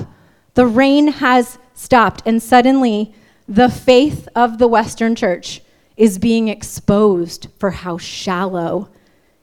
the 0.54 0.68
rain 0.68 1.08
has 1.08 1.58
stopped, 1.74 2.22
and 2.26 2.42
suddenly 2.44 3.16
the 3.52 3.68
faith 3.68 4.30
of 4.34 4.60
the 4.60 4.68
Western 4.68 5.14
church 5.14 5.62
is 5.98 6.18
being 6.18 6.48
exposed 6.48 7.48
for 7.60 7.70
how 7.70 7.98
shallow 7.98 8.88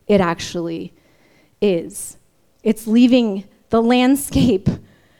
it 0.07 0.19
actually 0.19 0.95
is. 1.61 2.17
It's 2.63 2.87
leaving 2.87 3.45
the 3.69 3.83
landscape 3.83 4.71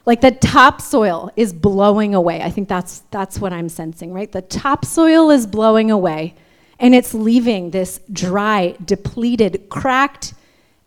like 0.07 0.23
the 0.23 0.31
topsoil 0.31 1.31
is 1.37 1.53
blowing 1.53 2.15
away. 2.15 2.41
I 2.41 2.49
think 2.49 2.67
that's 2.67 3.01
that's 3.11 3.39
what 3.39 3.53
I'm 3.53 3.69
sensing, 3.69 4.15
right? 4.15 4.33
The 4.33 4.41
topsoil 4.41 5.31
is 5.31 5.47
blowing 5.47 5.91
away 5.91 6.35
and 6.79 6.95
it's 6.95 7.13
leaving 7.13 7.73
this 7.73 8.01
dry, 8.11 8.75
depleted, 8.83 9.69
cracked 9.69 10.33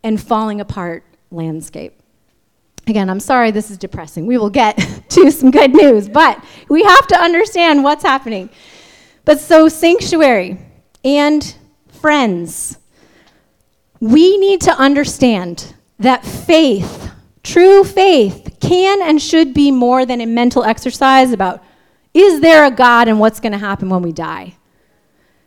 and 0.02 0.20
falling 0.20 0.60
apart 0.60 1.04
landscape. 1.30 2.01
Again, 2.86 3.08
I'm 3.08 3.20
sorry 3.20 3.50
this 3.50 3.70
is 3.70 3.78
depressing. 3.78 4.26
We 4.26 4.38
will 4.38 4.50
get 4.50 4.76
to 5.10 5.30
some 5.30 5.50
good 5.50 5.72
news, 5.72 6.08
but 6.08 6.42
we 6.68 6.82
have 6.82 7.06
to 7.08 7.20
understand 7.20 7.84
what's 7.84 8.02
happening. 8.02 8.50
But 9.24 9.40
so, 9.40 9.68
sanctuary 9.68 10.58
and 11.04 11.54
friends, 11.88 12.78
we 14.00 14.36
need 14.38 14.60
to 14.62 14.72
understand 14.72 15.74
that 16.00 16.24
faith, 16.24 17.10
true 17.44 17.84
faith, 17.84 18.56
can 18.60 19.00
and 19.00 19.22
should 19.22 19.54
be 19.54 19.70
more 19.70 20.04
than 20.04 20.20
a 20.20 20.26
mental 20.26 20.64
exercise 20.64 21.32
about 21.32 21.62
is 22.14 22.40
there 22.40 22.64
a 22.64 22.70
God 22.70 23.08
and 23.08 23.20
what's 23.20 23.40
going 23.40 23.52
to 23.52 23.58
happen 23.58 23.88
when 23.88 24.02
we 24.02 24.12
die. 24.12 24.54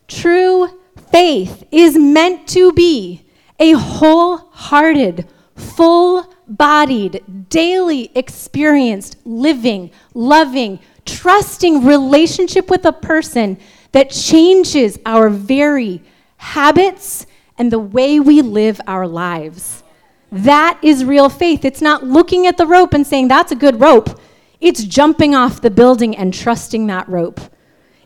True 0.08 0.70
faith 1.12 1.64
is 1.72 1.98
meant 1.98 2.48
to 2.50 2.72
be 2.74 3.26
a 3.60 3.74
wholehearted, 3.74 5.28
full 5.56 6.35
bodied, 6.48 7.24
daily 7.50 8.12
experienced, 8.16 9.18
living, 9.26 9.92
loving, 10.14 10.80
trusting 11.06 11.86
relationship 11.86 12.70
with 12.70 12.86
a 12.86 12.94
person 12.94 13.58
that 13.92 14.10
changes 14.10 15.00
our 15.06 15.30
very 15.30 16.02
habits 16.38 17.26
and 17.58 17.72
the 17.72 17.80
way 17.80 18.20
we 18.20 18.42
live 18.42 18.82
our 18.88 19.08
lives. 19.08 19.84
That 20.32 20.80
is 20.82 21.06
real 21.06 21.30
faith. 21.30 21.64
It's 21.64 21.82
not 21.82 22.04
looking 22.04 22.48
at 22.48 22.58
the 22.58 22.68
rope 22.68 22.94
and 22.94 23.06
saying, 23.08 23.30
that's 23.30 23.52
a 23.52 23.56
good 23.56 23.80
rope. 23.80 24.20
It's 24.60 24.84
jumping 24.84 25.36
off 25.36 25.62
the 25.62 25.70
building 25.70 26.16
and 26.16 26.34
trusting 26.34 26.88
that 26.88 27.08
rope. 27.08 27.40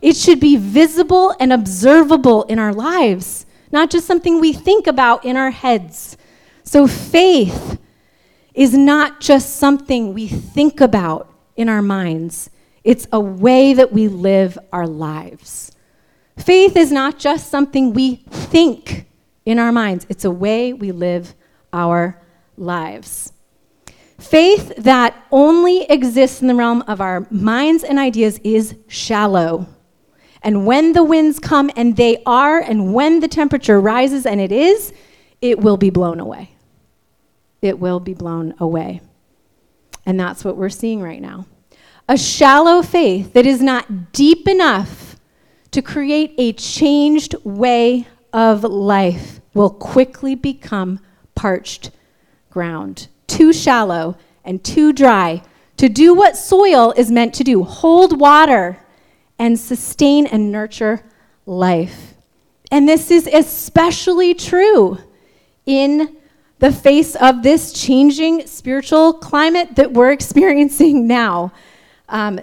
It 0.02 0.16
should 0.16 0.40
be 0.40 0.56
visible 0.56 1.36
and 1.40 1.52
observable 1.52 2.44
in 2.44 2.60
our 2.60 2.74
lives, 2.74 3.46
not 3.72 3.90
just 3.90 4.06
something 4.06 4.40
we 4.40 4.54
think 4.54 4.88
about 4.88 5.26
in 5.26 5.36
our 5.36 5.52
heads. 5.52 6.18
So, 6.64 6.88
faith 6.88 7.80
is 8.54 8.76
not 8.76 9.20
just 9.20 9.58
something 9.58 10.14
we 10.14 10.28
think 10.28 10.82
about 10.82 11.34
in 11.56 11.70
our 11.70 11.82
minds, 11.82 12.50
it's 12.84 13.08
a 13.12 13.20
way 13.20 13.74
that 13.74 13.92
we 13.92 14.08
live 14.08 14.58
our 14.72 14.88
lives. 14.88 15.72
Faith 16.38 16.78
is 16.78 16.92
not 16.92 17.20
just 17.20 17.50
something 17.50 17.94
we 17.94 18.16
think 18.16 19.06
in 19.46 19.60
our 19.60 19.72
minds, 19.72 20.06
it's 20.10 20.26
a 20.26 20.32
way 20.32 20.74
we 20.74 20.92
live 20.92 21.36
our 21.74 22.22
lives. 22.58 23.34
Faith 24.20 24.74
that 24.78 25.16
only 25.32 25.84
exists 25.84 26.42
in 26.42 26.48
the 26.48 26.56
realm 26.56 26.84
of 26.88 27.00
our 27.00 27.26
minds 27.32 27.84
and 27.84 27.98
ideas 27.98 28.40
is 28.44 28.76
shallow. 28.88 29.66
And 30.42 30.66
when 30.66 30.94
the 30.94 31.04
winds 31.04 31.40
come, 31.40 31.70
and 31.76 31.96
they 31.96 32.22
are, 32.26 32.60
and 32.60 32.94
when 32.94 33.20
the 33.20 33.28
temperature 33.28 33.80
rises, 33.80 34.26
and 34.26 34.40
it 34.40 34.52
is, 34.52 34.94
it 35.42 35.60
will 35.60 35.78
be 35.78 35.90
blown 35.90 36.20
away. 36.20 36.52
It 37.62 37.80
will 37.80 38.00
be 38.00 38.14
blown 38.14 38.54
away. 38.60 39.02
And 40.06 40.20
that's 40.20 40.44
what 40.44 40.58
we're 40.58 40.70
seeing 40.70 41.02
right 41.02 41.22
now. 41.22 41.46
A 42.08 42.18
shallow 42.18 42.82
faith 42.82 43.34
that 43.34 43.46
is 43.46 43.62
not 43.62 44.12
deep 44.14 44.48
enough 44.48 45.18
to 45.72 45.82
create 45.82 46.34
a 46.38 46.54
changed 46.54 47.36
way 47.44 48.08
of 48.34 48.64
life 48.64 49.40
will 49.54 49.70
quickly 49.70 50.36
become 50.36 51.00
parched 51.36 51.92
ground, 52.50 53.08
too 53.28 53.54
shallow 53.54 54.18
and 54.44 54.64
too 54.64 54.92
dry 54.92 55.42
to 55.78 55.88
do 55.88 56.14
what 56.14 56.36
soil 56.36 56.94
is 56.98 57.12
meant 57.12 57.34
to 57.36 57.44
do 57.44 57.64
hold 57.64 58.20
water 58.20 58.80
and 59.38 59.60
sustain 59.60 60.26
and 60.26 60.52
nurture 60.52 61.04
life. 61.46 62.16
And 62.72 62.88
this 62.88 63.10
is 63.12 63.28
especially 63.28 64.34
true 64.34 64.98
in 65.66 66.18
the 66.60 66.72
face 66.72 67.16
of 67.16 67.42
this 67.42 67.74
changing 67.74 68.46
spiritual 68.48 69.14
climate 69.14 69.76
that 69.76 69.92
we're 69.92 70.12
experiencing 70.20 71.08
now. 71.08 71.52
Um, 72.08 72.40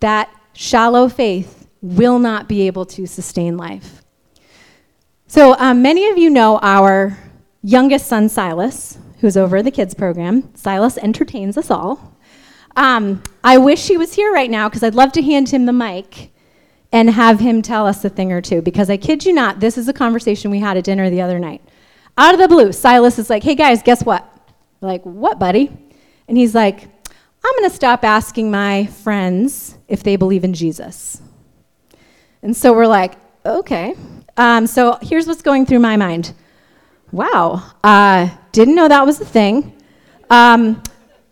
that 0.00 0.28
shallow 0.52 1.08
faith 1.08 1.66
will 1.80 2.18
not 2.18 2.48
be 2.48 2.66
able 2.66 2.84
to 2.84 3.06
sustain 3.06 3.56
life. 3.56 4.02
So, 5.26 5.56
um, 5.58 5.82
many 5.82 6.08
of 6.10 6.18
you 6.18 6.30
know 6.30 6.58
our 6.62 7.18
youngest 7.62 8.06
son, 8.06 8.28
Silas, 8.28 8.98
who's 9.20 9.36
over 9.36 9.62
the 9.62 9.70
kids 9.70 9.94
program. 9.94 10.54
Silas 10.54 10.98
entertains 10.98 11.56
us 11.56 11.70
all. 11.70 12.14
Um, 12.76 13.22
I 13.42 13.56
wish 13.58 13.88
he 13.88 13.96
was 13.96 14.12
here 14.14 14.32
right 14.32 14.50
now 14.50 14.68
because 14.68 14.82
I'd 14.82 14.94
love 14.94 15.12
to 15.12 15.22
hand 15.22 15.48
him 15.48 15.64
the 15.64 15.72
mic 15.72 16.30
and 16.92 17.10
have 17.10 17.40
him 17.40 17.62
tell 17.62 17.86
us 17.86 18.04
a 18.04 18.10
thing 18.10 18.32
or 18.32 18.40
two. 18.40 18.60
Because 18.60 18.90
I 18.90 18.96
kid 18.96 19.24
you 19.24 19.32
not, 19.32 19.60
this 19.60 19.78
is 19.78 19.88
a 19.88 19.92
conversation 19.92 20.50
we 20.50 20.58
had 20.58 20.76
at 20.76 20.84
dinner 20.84 21.08
the 21.08 21.22
other 21.22 21.38
night. 21.38 21.62
Out 22.16 22.34
of 22.34 22.40
the 22.40 22.48
blue, 22.48 22.72
Silas 22.72 23.18
is 23.18 23.28
like, 23.28 23.42
hey 23.42 23.54
guys, 23.54 23.82
guess 23.82 24.04
what? 24.04 24.24
We're 24.80 24.88
like, 24.88 25.02
what, 25.02 25.38
buddy? 25.38 25.70
And 26.28 26.36
he's 26.36 26.54
like, 26.54 26.82
I'm 26.82 27.52
going 27.58 27.68
to 27.68 27.74
stop 27.74 28.04
asking 28.04 28.50
my 28.50 28.86
friends 28.86 29.76
if 29.88 30.02
they 30.02 30.16
believe 30.16 30.44
in 30.44 30.54
Jesus. 30.54 31.20
And 32.42 32.56
so 32.56 32.72
we're 32.72 32.86
like, 32.86 33.14
okay. 33.44 33.94
Um, 34.36 34.66
so 34.66 34.98
here's 35.02 35.26
what's 35.26 35.42
going 35.42 35.66
through 35.66 35.80
my 35.80 35.96
mind. 35.96 36.34
Wow, 37.12 37.62
uh, 37.84 38.28
didn't 38.52 38.74
know 38.74 38.88
that 38.88 39.06
was 39.06 39.20
a 39.20 39.24
thing. 39.24 39.80
Um, 40.30 40.82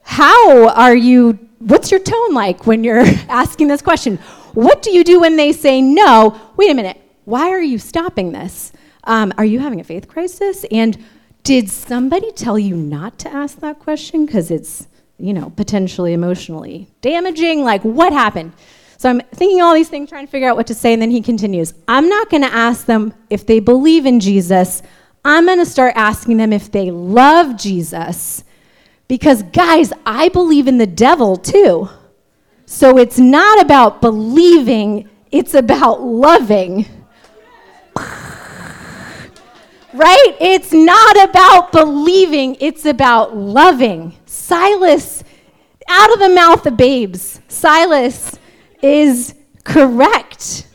how 0.03 0.69
are 0.69 0.95
you? 0.95 1.39
What's 1.59 1.91
your 1.91 2.01
tone 2.01 2.35
like 2.35 2.67
when 2.67 2.85
you're 2.85 3.01
asking 3.29 3.69
this 3.69 3.83
question? 3.83 4.19
What 4.55 4.83
do 4.83 4.93
you 4.93 5.03
do 5.03 5.21
when 5.21 5.37
they 5.37 5.53
say 5.53 5.81
no? 5.81 6.41
Wait 6.57 6.71
a 6.71 6.75
minute. 6.75 7.01
Why 7.25 7.51
are 7.51 7.61
you 7.61 7.79
stopping 7.79 8.33
this? 8.33 8.73
Um, 9.05 9.33
are 9.37 9.45
you 9.45 9.59
having 9.59 9.81
a 9.81 9.85
faith 9.85 10.09
crisis? 10.09 10.65
And 10.71 11.03
did 11.43 11.69
somebody 11.69 12.31
tell 12.33 12.59
you 12.59 12.77
not 12.77 13.19
to 13.21 13.33
ask 13.33 13.59
that 13.61 13.81
question 13.81 14.27
because 14.27 14.51
it's, 14.51 14.87
you 15.19 15.35
know, 15.35 15.51
potentially 15.51 16.13
emotionally 16.13 16.89
damaging? 17.01 17.65
Like, 17.65 17.83
what 17.83 18.13
happened? 18.13 18.53
So 18.97 19.11
I'm 19.11 19.21
thinking 19.35 19.61
all 19.61 19.75
these 19.75 19.89
things, 19.89 20.09
trying 20.09 20.27
to 20.27 20.31
figure 20.31 20.49
out 20.49 20.57
what 20.57 20.69
to 20.69 20.75
say, 20.75 20.93
and 20.93 21.03
then 21.03 21.11
he 21.11 21.21
continues. 21.21 21.75
I'm 21.89 22.09
not 22.09 22.31
going 22.31 22.45
to 22.45 22.53
ask 22.53 22.87
them 22.87 23.13
if 23.31 23.45
they 23.45 23.59
believe 23.59 24.07
in 24.07 24.21
Jesus. 24.21 24.83
I'm 25.25 25.47
going 25.47 25.59
to 25.59 25.67
start 25.67 25.95
asking 25.97 26.37
them 26.37 26.53
if 26.53 26.71
they 26.71 26.93
love 26.93 27.57
Jesus. 27.57 28.45
Because, 29.09 29.43
guys, 29.43 29.93
I 30.07 30.29
believe 30.29 30.69
in 30.69 30.79
the 30.79 30.87
devil 30.87 31.37
too. 31.37 31.89
So 32.65 32.97
it's 32.97 33.19
not 33.19 33.61
about 33.61 34.01
believing, 34.01 35.11
it's 35.33 35.55
about 35.55 36.01
loving. 36.03 36.87
Right? 39.95 40.37
It's 40.41 40.73
not 40.73 41.29
about 41.29 41.73
believing, 41.73 42.57
it's 42.61 42.85
about 42.85 43.37
loving. 43.37 44.15
Silas, 44.27 45.25
out 45.89 46.13
of 46.13 46.19
the 46.19 46.29
mouth 46.29 46.67
of 46.67 46.77
babes, 46.77 47.41
Silas 47.49 48.39
is 48.83 49.35
correct. 49.65 50.67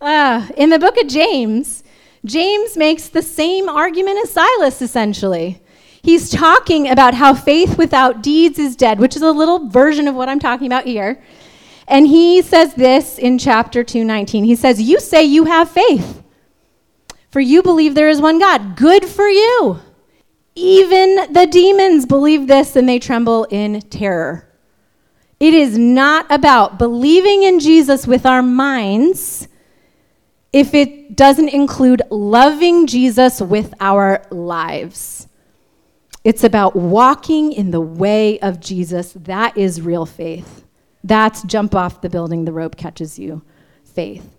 Uh, 0.00 0.48
in 0.56 0.70
the 0.70 0.78
book 0.78 0.96
of 0.96 1.08
James, 1.08 1.82
James 2.24 2.76
makes 2.76 3.08
the 3.08 3.22
same 3.22 3.68
argument 3.68 4.18
as 4.22 4.30
Silas, 4.30 4.82
essentially. 4.82 5.60
He's 6.02 6.30
talking 6.30 6.88
about 6.88 7.14
how 7.14 7.34
faith 7.34 7.76
without 7.76 8.22
deeds 8.22 8.58
is 8.58 8.76
dead, 8.76 8.98
which 8.98 9.16
is 9.16 9.22
a 9.22 9.30
little 9.30 9.68
version 9.68 10.08
of 10.08 10.14
what 10.14 10.28
I'm 10.28 10.38
talking 10.38 10.66
about 10.66 10.84
here. 10.84 11.22
And 11.90 12.06
he 12.06 12.40
says 12.40 12.72
this 12.74 13.18
in 13.18 13.36
chapter 13.36 13.82
219. 13.82 14.44
He 14.44 14.54
says, 14.54 14.80
You 14.80 15.00
say 15.00 15.24
you 15.24 15.44
have 15.44 15.68
faith, 15.68 16.22
for 17.32 17.40
you 17.40 17.64
believe 17.64 17.96
there 17.96 18.08
is 18.08 18.20
one 18.20 18.38
God. 18.38 18.76
Good 18.76 19.04
for 19.04 19.28
you. 19.28 19.80
Even 20.54 21.32
the 21.32 21.48
demons 21.50 22.06
believe 22.06 22.46
this 22.46 22.76
and 22.76 22.88
they 22.88 23.00
tremble 23.00 23.44
in 23.50 23.80
terror. 23.80 24.48
It 25.40 25.52
is 25.52 25.76
not 25.76 26.26
about 26.30 26.78
believing 26.78 27.42
in 27.42 27.58
Jesus 27.58 28.06
with 28.06 28.24
our 28.24 28.42
minds 28.42 29.48
if 30.52 30.74
it 30.74 31.16
doesn't 31.16 31.48
include 31.48 32.02
loving 32.10 32.86
Jesus 32.86 33.40
with 33.40 33.74
our 33.80 34.22
lives. 34.30 35.26
It's 36.22 36.44
about 36.44 36.76
walking 36.76 37.52
in 37.52 37.72
the 37.72 37.80
way 37.80 38.38
of 38.40 38.60
Jesus. 38.60 39.12
That 39.14 39.56
is 39.56 39.80
real 39.80 40.06
faith. 40.06 40.64
That's 41.02 41.42
jump 41.44 41.74
off 41.74 42.00
the 42.00 42.10
building, 42.10 42.44
the 42.44 42.52
rope 42.52 42.76
catches 42.76 43.18
you 43.18 43.42
faith. 43.84 44.36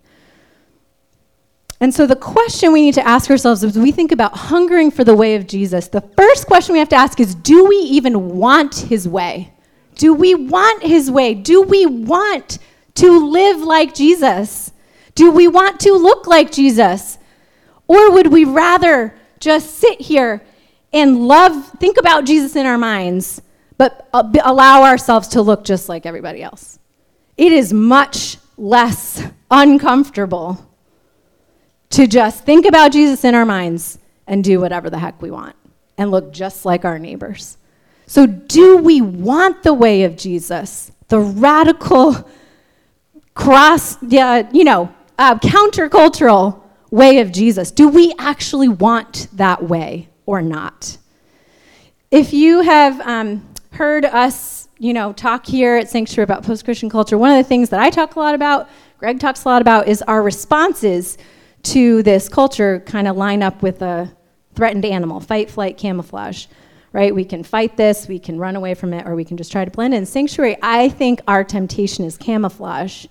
And 1.80 1.92
so, 1.92 2.06
the 2.06 2.14
question 2.14 2.72
we 2.72 2.80
need 2.80 2.94
to 2.94 3.06
ask 3.06 3.28
ourselves 3.28 3.64
as 3.64 3.76
we 3.76 3.90
think 3.90 4.12
about 4.12 4.36
hungering 4.36 4.92
for 4.92 5.02
the 5.02 5.16
way 5.16 5.34
of 5.34 5.48
Jesus, 5.48 5.88
the 5.88 6.00
first 6.00 6.46
question 6.46 6.74
we 6.74 6.78
have 6.78 6.88
to 6.90 6.96
ask 6.96 7.18
is 7.18 7.34
do 7.34 7.64
we 7.66 7.76
even 7.76 8.36
want 8.36 8.76
his 8.76 9.08
way? 9.08 9.52
Do 9.96 10.14
we 10.14 10.34
want 10.34 10.84
his 10.84 11.10
way? 11.10 11.34
Do 11.34 11.62
we 11.62 11.86
want 11.86 12.60
to 12.94 13.30
live 13.30 13.60
like 13.62 13.94
Jesus? 13.94 14.72
Do 15.16 15.32
we 15.32 15.48
want 15.48 15.80
to 15.80 15.92
look 15.94 16.26
like 16.28 16.52
Jesus? 16.52 17.18
Or 17.88 18.12
would 18.12 18.28
we 18.28 18.44
rather 18.44 19.14
just 19.40 19.78
sit 19.78 20.00
here 20.00 20.42
and 20.92 21.26
love, 21.26 21.70
think 21.80 21.96
about 21.96 22.24
Jesus 22.24 22.54
in 22.54 22.64
our 22.64 22.78
minds, 22.78 23.42
but 23.82 24.08
uh, 24.12 24.22
allow 24.44 24.84
ourselves 24.84 25.26
to 25.26 25.42
look 25.42 25.64
just 25.64 25.88
like 25.88 26.06
everybody 26.06 26.40
else? 26.40 26.78
It 27.36 27.50
is 27.50 27.72
much 27.72 28.36
less 28.56 29.24
uncomfortable 29.50 30.64
to 31.90 32.06
just 32.06 32.44
think 32.44 32.64
about 32.64 32.92
Jesus 32.92 33.24
in 33.24 33.34
our 33.34 33.44
minds 33.44 33.98
and 34.28 34.44
do 34.44 34.60
whatever 34.60 34.88
the 34.88 35.00
heck 35.00 35.20
we 35.20 35.32
want. 35.32 35.56
and 35.98 36.12
look 36.12 36.32
just 36.32 36.64
like 36.64 36.84
our 36.84 36.96
neighbors. 36.96 37.58
So, 38.06 38.24
do 38.24 38.76
we 38.76 39.00
want 39.00 39.64
the 39.64 39.74
way 39.74 40.04
of 40.04 40.16
Jesus, 40.16 40.92
the 41.08 41.18
radical, 41.18 42.28
cross, 43.34 44.00
yeah, 44.00 44.48
you 44.52 44.62
know, 44.62 44.94
uh, 45.18 45.40
countercultural 45.40 46.62
way 46.92 47.18
of 47.18 47.32
Jesus? 47.32 47.72
Do 47.72 47.88
we 47.88 48.14
actually 48.16 48.68
want 48.68 49.26
that 49.32 49.64
way 49.64 50.08
or 50.24 50.40
not? 50.40 50.98
If 52.12 52.32
you 52.32 52.60
have 52.60 53.00
um, 53.00 53.51
heard 53.72 54.04
us, 54.04 54.68
you 54.78 54.92
know, 54.92 55.12
talk 55.12 55.46
here 55.46 55.76
at 55.76 55.88
Sanctuary 55.88 56.24
about 56.24 56.44
post-Christian 56.44 56.88
culture, 56.88 57.18
one 57.18 57.30
of 57.30 57.36
the 57.36 57.48
things 57.48 57.68
that 57.70 57.80
I 57.80 57.90
talk 57.90 58.16
a 58.16 58.20
lot 58.20 58.34
about, 58.34 58.68
Greg 58.98 59.20
talks 59.20 59.44
a 59.44 59.48
lot 59.48 59.62
about, 59.62 59.88
is 59.88 60.02
our 60.02 60.22
responses 60.22 61.18
to 61.64 62.02
this 62.02 62.28
culture 62.28 62.80
kind 62.80 63.08
of 63.08 63.16
line 63.16 63.42
up 63.42 63.62
with 63.62 63.82
a 63.82 64.10
threatened 64.54 64.84
animal, 64.84 65.20
fight, 65.20 65.50
flight, 65.50 65.76
camouflage 65.76 66.46
right? 66.92 67.14
We 67.14 67.24
can 67.24 67.42
fight 67.42 67.76
this, 67.76 68.06
we 68.06 68.18
can 68.18 68.38
run 68.38 68.54
away 68.54 68.74
from 68.74 68.92
it, 68.92 69.06
or 69.06 69.14
we 69.14 69.24
can 69.24 69.36
just 69.36 69.50
try 69.50 69.64
to 69.64 69.70
blend 69.70 69.94
in. 69.94 70.06
Sanctuary, 70.06 70.56
I 70.62 70.90
think 70.90 71.20
our 71.26 71.42
temptation 71.42 72.04
is 72.04 72.16
camouflage. 72.16 73.06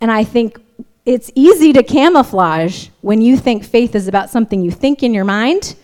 And 0.00 0.12
I 0.12 0.24
think 0.24 0.60
it's 1.04 1.30
easy 1.34 1.72
to 1.72 1.82
camouflage 1.82 2.88
when 3.00 3.20
you 3.20 3.36
think 3.36 3.64
faith 3.64 3.94
is 3.94 4.08
about 4.08 4.30
something 4.30 4.62
you 4.62 4.70
think 4.70 5.02
in 5.02 5.14
your 5.14 5.24
mind, 5.24 5.74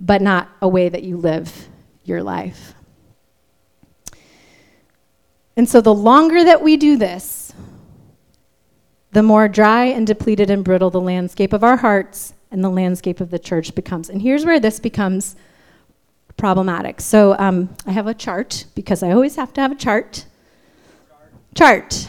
but 0.00 0.20
not 0.20 0.48
a 0.60 0.68
way 0.68 0.88
that 0.88 1.02
you 1.02 1.16
live 1.16 1.68
your 2.04 2.22
life. 2.22 2.74
And 5.58 5.68
so 5.68 5.80
the 5.80 5.92
longer 5.92 6.44
that 6.44 6.62
we 6.62 6.76
do 6.76 6.96
this, 6.96 7.52
the 9.10 9.24
more 9.24 9.48
dry 9.48 9.86
and 9.86 10.06
depleted 10.06 10.50
and 10.50 10.62
brittle 10.62 10.88
the 10.88 11.00
landscape 11.00 11.52
of 11.52 11.64
our 11.64 11.76
hearts 11.76 12.32
and 12.52 12.62
the 12.62 12.68
landscape 12.68 13.20
of 13.20 13.30
the 13.30 13.40
church 13.40 13.74
becomes. 13.74 14.08
And 14.08 14.22
here's 14.22 14.46
where 14.46 14.60
this 14.60 14.78
becomes 14.78 15.34
problematic. 16.36 17.00
So 17.00 17.34
um, 17.40 17.74
I 17.86 17.90
have 17.90 18.06
a 18.06 18.14
chart 18.14 18.66
because 18.76 19.02
I 19.02 19.10
always 19.10 19.34
have 19.34 19.52
to 19.54 19.60
have 19.60 19.72
a 19.72 19.74
chart. 19.74 20.26
Chart. 21.56 22.08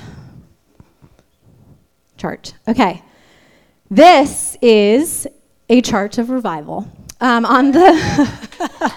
Chart. 2.17 2.53
Okay. 2.67 3.01
This 3.89 4.57
is 4.61 5.25
a 5.69 5.81
chart 5.81 6.19
of 6.19 6.29
revival. 6.29 6.87
Um, 7.19 7.47
on 7.47 7.71
the. 7.71 7.79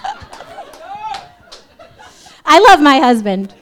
I 2.45 2.59
love 2.59 2.81
my 2.81 2.99
husband. 2.99 3.55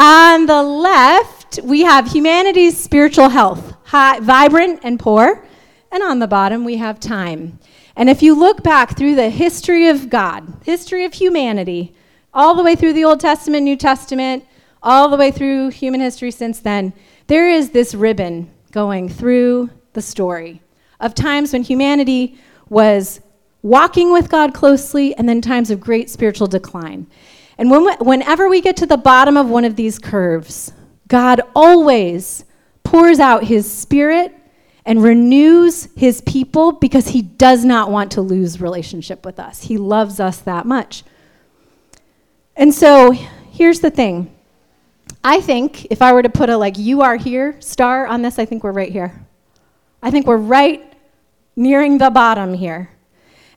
On 0.00 0.46
the 0.46 0.62
left, 0.62 1.58
we 1.64 1.82
have 1.82 2.12
humanity's 2.12 2.78
spiritual 2.78 3.30
health, 3.30 3.74
high, 3.82 4.20
vibrant 4.20 4.78
and 4.84 5.00
poor. 5.00 5.44
And 5.90 6.04
on 6.04 6.20
the 6.20 6.28
bottom, 6.28 6.64
we 6.64 6.76
have 6.76 7.00
time. 7.00 7.58
And 7.96 8.08
if 8.08 8.22
you 8.22 8.38
look 8.38 8.62
back 8.62 8.96
through 8.96 9.16
the 9.16 9.28
history 9.28 9.88
of 9.88 10.08
God, 10.08 10.54
history 10.64 11.04
of 11.04 11.14
humanity, 11.14 11.96
all 12.32 12.54
the 12.54 12.62
way 12.62 12.76
through 12.76 12.92
the 12.92 13.04
Old 13.04 13.18
Testament, 13.18 13.64
New 13.64 13.76
Testament, 13.76 14.44
all 14.84 15.08
the 15.08 15.16
way 15.16 15.32
through 15.32 15.70
human 15.70 16.00
history 16.00 16.30
since 16.30 16.60
then, 16.60 16.92
there 17.26 17.50
is 17.50 17.70
this 17.70 17.92
ribbon 17.92 18.48
going 18.70 19.08
through 19.08 19.68
the 19.94 20.02
story 20.02 20.62
of 21.00 21.12
times 21.12 21.52
when 21.52 21.64
humanity 21.64 22.38
was 22.68 23.20
walking 23.62 24.12
with 24.12 24.30
God 24.30 24.54
closely 24.54 25.12
and 25.16 25.28
then 25.28 25.40
times 25.40 25.72
of 25.72 25.80
great 25.80 26.08
spiritual 26.08 26.46
decline. 26.46 27.08
And 27.58 27.70
when 27.70 27.84
we, 27.84 27.92
whenever 28.00 28.48
we 28.48 28.60
get 28.60 28.76
to 28.78 28.86
the 28.86 28.96
bottom 28.96 29.36
of 29.36 29.48
one 29.48 29.64
of 29.64 29.76
these 29.76 29.98
curves, 29.98 30.72
God 31.08 31.40
always 31.54 32.44
pours 32.84 33.18
out 33.18 33.44
his 33.44 33.70
spirit 33.70 34.32
and 34.86 35.02
renews 35.02 35.88
his 35.96 36.20
people 36.22 36.72
because 36.72 37.08
he 37.08 37.20
does 37.20 37.64
not 37.64 37.90
want 37.90 38.12
to 38.12 38.22
lose 38.22 38.60
relationship 38.60 39.26
with 39.26 39.38
us. 39.38 39.62
He 39.62 39.76
loves 39.76 40.20
us 40.20 40.38
that 40.38 40.64
much. 40.64 41.02
And 42.56 42.72
so 42.72 43.10
here's 43.10 43.80
the 43.80 43.90
thing. 43.90 44.34
I 45.22 45.40
think 45.40 45.86
if 45.90 46.00
I 46.00 46.12
were 46.12 46.22
to 46.22 46.28
put 46.28 46.48
a 46.48 46.56
like 46.56 46.78
you 46.78 47.02
are 47.02 47.16
here 47.16 47.60
star 47.60 48.06
on 48.06 48.22
this, 48.22 48.38
I 48.38 48.44
think 48.44 48.64
we're 48.64 48.72
right 48.72 48.90
here. 48.90 49.26
I 50.02 50.10
think 50.10 50.26
we're 50.26 50.36
right 50.36 50.90
nearing 51.56 51.98
the 51.98 52.08
bottom 52.08 52.54
here. 52.54 52.90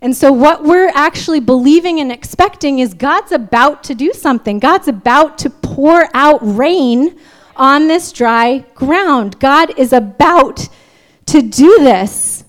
And 0.02 0.18
so, 0.18 0.32
what 0.32 0.64
we're 0.64 0.90
actually 0.90 1.40
believing 1.40 2.00
and 2.00 2.12
expecting 2.12 2.80
is 2.80 2.94
God's 2.96 3.32
about 3.32 3.84
to 3.86 3.96
do 3.96 4.14
something. 4.14 4.58
God's 4.58 4.88
about 4.88 5.38
to 5.40 5.50
pour 5.50 6.10
out 6.16 6.40
rain 6.42 7.20
on 7.56 7.88
this 7.88 8.12
dry 8.12 8.66
ground. 8.74 9.40
God 9.40 9.78
is 9.78 9.94
about 9.94 10.68
to 11.28 11.42
do 11.42 11.78
this. 11.80 12.44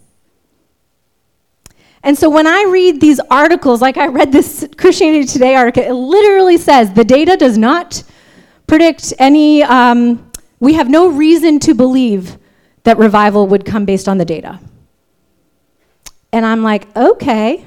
And 2.02 2.18
so 2.18 2.28
when 2.28 2.46
I 2.46 2.64
read 2.68 3.00
these 3.00 3.20
articles, 3.30 3.80
like 3.80 3.96
I 3.96 4.08
read 4.08 4.32
this 4.32 4.66
Christianity 4.76 5.24
Today 5.24 5.54
article, 5.54 5.84
it 5.84 5.92
literally 5.92 6.56
says 6.56 6.92
the 6.92 7.04
data 7.04 7.36
does 7.36 7.56
not 7.56 8.02
predict 8.66 9.12
any, 9.18 9.62
um, 9.62 10.30
we 10.58 10.72
have 10.72 10.88
no 10.88 11.08
reason 11.08 11.60
to 11.60 11.74
believe 11.74 12.38
that 12.82 12.98
revival 12.98 13.46
would 13.46 13.64
come 13.64 13.84
based 13.84 14.08
on 14.08 14.18
the 14.18 14.24
data. 14.24 14.58
And 16.32 16.46
I'm 16.46 16.62
like, 16.62 16.94
okay, 16.96 17.64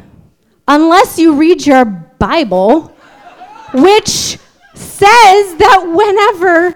unless 0.68 1.20
you 1.20 1.36
read 1.36 1.66
your 1.66 1.86
Bible, 1.86 2.88
which 3.74 4.40
says 4.74 5.56
that 5.56 5.84
whenever 5.86 6.76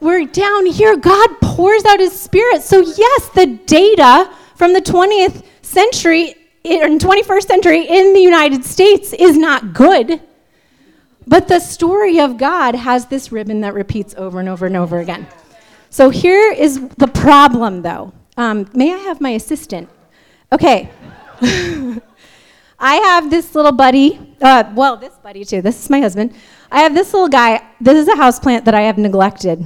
we're 0.00 0.26
down 0.26 0.66
here, 0.66 0.96
God 0.96 1.28
pours 1.40 1.84
out 1.84 2.00
his 2.00 2.18
spirit. 2.18 2.62
So, 2.62 2.80
yes, 2.80 3.28
the 3.30 3.46
data 3.66 4.32
from 4.56 4.72
the 4.72 4.80
20th 4.80 5.44
century 5.62 6.34
and 6.64 7.00
21st 7.00 7.46
century 7.46 7.86
in 7.86 8.12
the 8.12 8.20
United 8.20 8.64
States 8.64 9.12
is 9.12 9.36
not 9.36 9.72
good. 9.74 10.20
But 11.26 11.48
the 11.48 11.60
story 11.60 12.18
of 12.18 12.38
God 12.38 12.74
has 12.74 13.06
this 13.06 13.30
ribbon 13.30 13.60
that 13.60 13.74
repeats 13.74 14.14
over 14.16 14.40
and 14.40 14.48
over 14.48 14.66
and 14.66 14.76
over 14.76 14.98
again. 14.98 15.26
So, 15.90 16.08
here 16.08 16.52
is 16.52 16.88
the 16.96 17.08
problem, 17.08 17.82
though. 17.82 18.12
Um, 18.36 18.68
may 18.74 18.94
I 18.94 18.98
have 18.98 19.20
my 19.20 19.30
assistant? 19.30 19.90
Okay. 20.52 20.88
I 22.78 22.94
have 22.96 23.30
this 23.30 23.54
little 23.54 23.72
buddy, 23.72 24.36
uh, 24.40 24.64
well, 24.74 24.96
this 24.96 25.14
buddy 25.22 25.44
too. 25.44 25.62
This 25.62 25.82
is 25.82 25.90
my 25.90 26.00
husband. 26.00 26.34
I 26.70 26.80
have 26.80 26.94
this 26.94 27.12
little 27.12 27.28
guy. 27.28 27.62
This 27.80 27.96
is 27.96 28.08
a 28.08 28.16
house 28.16 28.38
plant 28.38 28.64
that 28.64 28.74
I 28.74 28.82
have 28.82 28.98
neglected. 28.98 29.64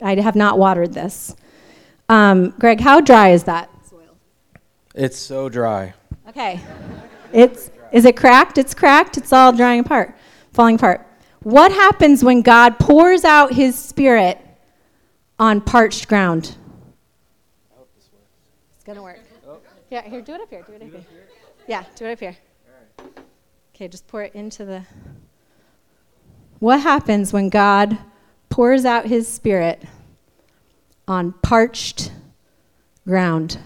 I 0.00 0.14
have 0.16 0.36
not 0.36 0.58
watered 0.58 0.92
this. 0.92 1.34
Um, 2.08 2.50
Greg, 2.58 2.80
how 2.80 3.00
dry 3.00 3.30
is 3.30 3.44
that 3.44 3.70
soil? 3.88 4.16
It's 4.94 5.18
so 5.18 5.48
dry. 5.48 5.94
Okay. 6.28 6.60
It's 7.32 7.70
is 7.92 8.04
it 8.04 8.16
cracked? 8.16 8.58
It's 8.58 8.74
cracked. 8.74 9.16
It's 9.16 9.32
all 9.32 9.52
drying 9.52 9.80
apart, 9.80 10.16
falling 10.52 10.74
apart. 10.74 11.06
What 11.44 11.70
happens 11.70 12.24
when 12.24 12.42
God 12.42 12.78
pours 12.78 13.24
out 13.24 13.52
his 13.52 13.78
spirit 13.78 14.38
on 15.38 15.60
parched 15.60 16.08
ground? 16.08 16.56
It's 18.74 18.84
going 18.84 18.96
to 18.96 19.02
work. 19.02 19.20
Oh. 19.46 19.58
Yeah, 19.94 20.02
here, 20.08 20.22
do 20.22 20.34
it 20.34 20.40
up 20.40 20.50
here. 20.50 20.64
Do 20.66 20.72
it 20.72 20.82
up 20.82 20.90
here. 20.90 21.04
Yeah, 21.68 21.84
do 21.94 22.06
it 22.06 22.12
up 22.14 22.18
here. 22.18 22.36
Okay, 23.72 23.86
just 23.86 24.08
pour 24.08 24.24
it 24.24 24.34
into 24.34 24.64
the. 24.64 24.82
What 26.58 26.80
happens 26.80 27.32
when 27.32 27.48
God 27.48 27.96
pours 28.48 28.84
out 28.84 29.06
his 29.06 29.28
spirit 29.28 29.84
on 31.06 31.30
parched 31.30 32.10
ground. 33.06 33.56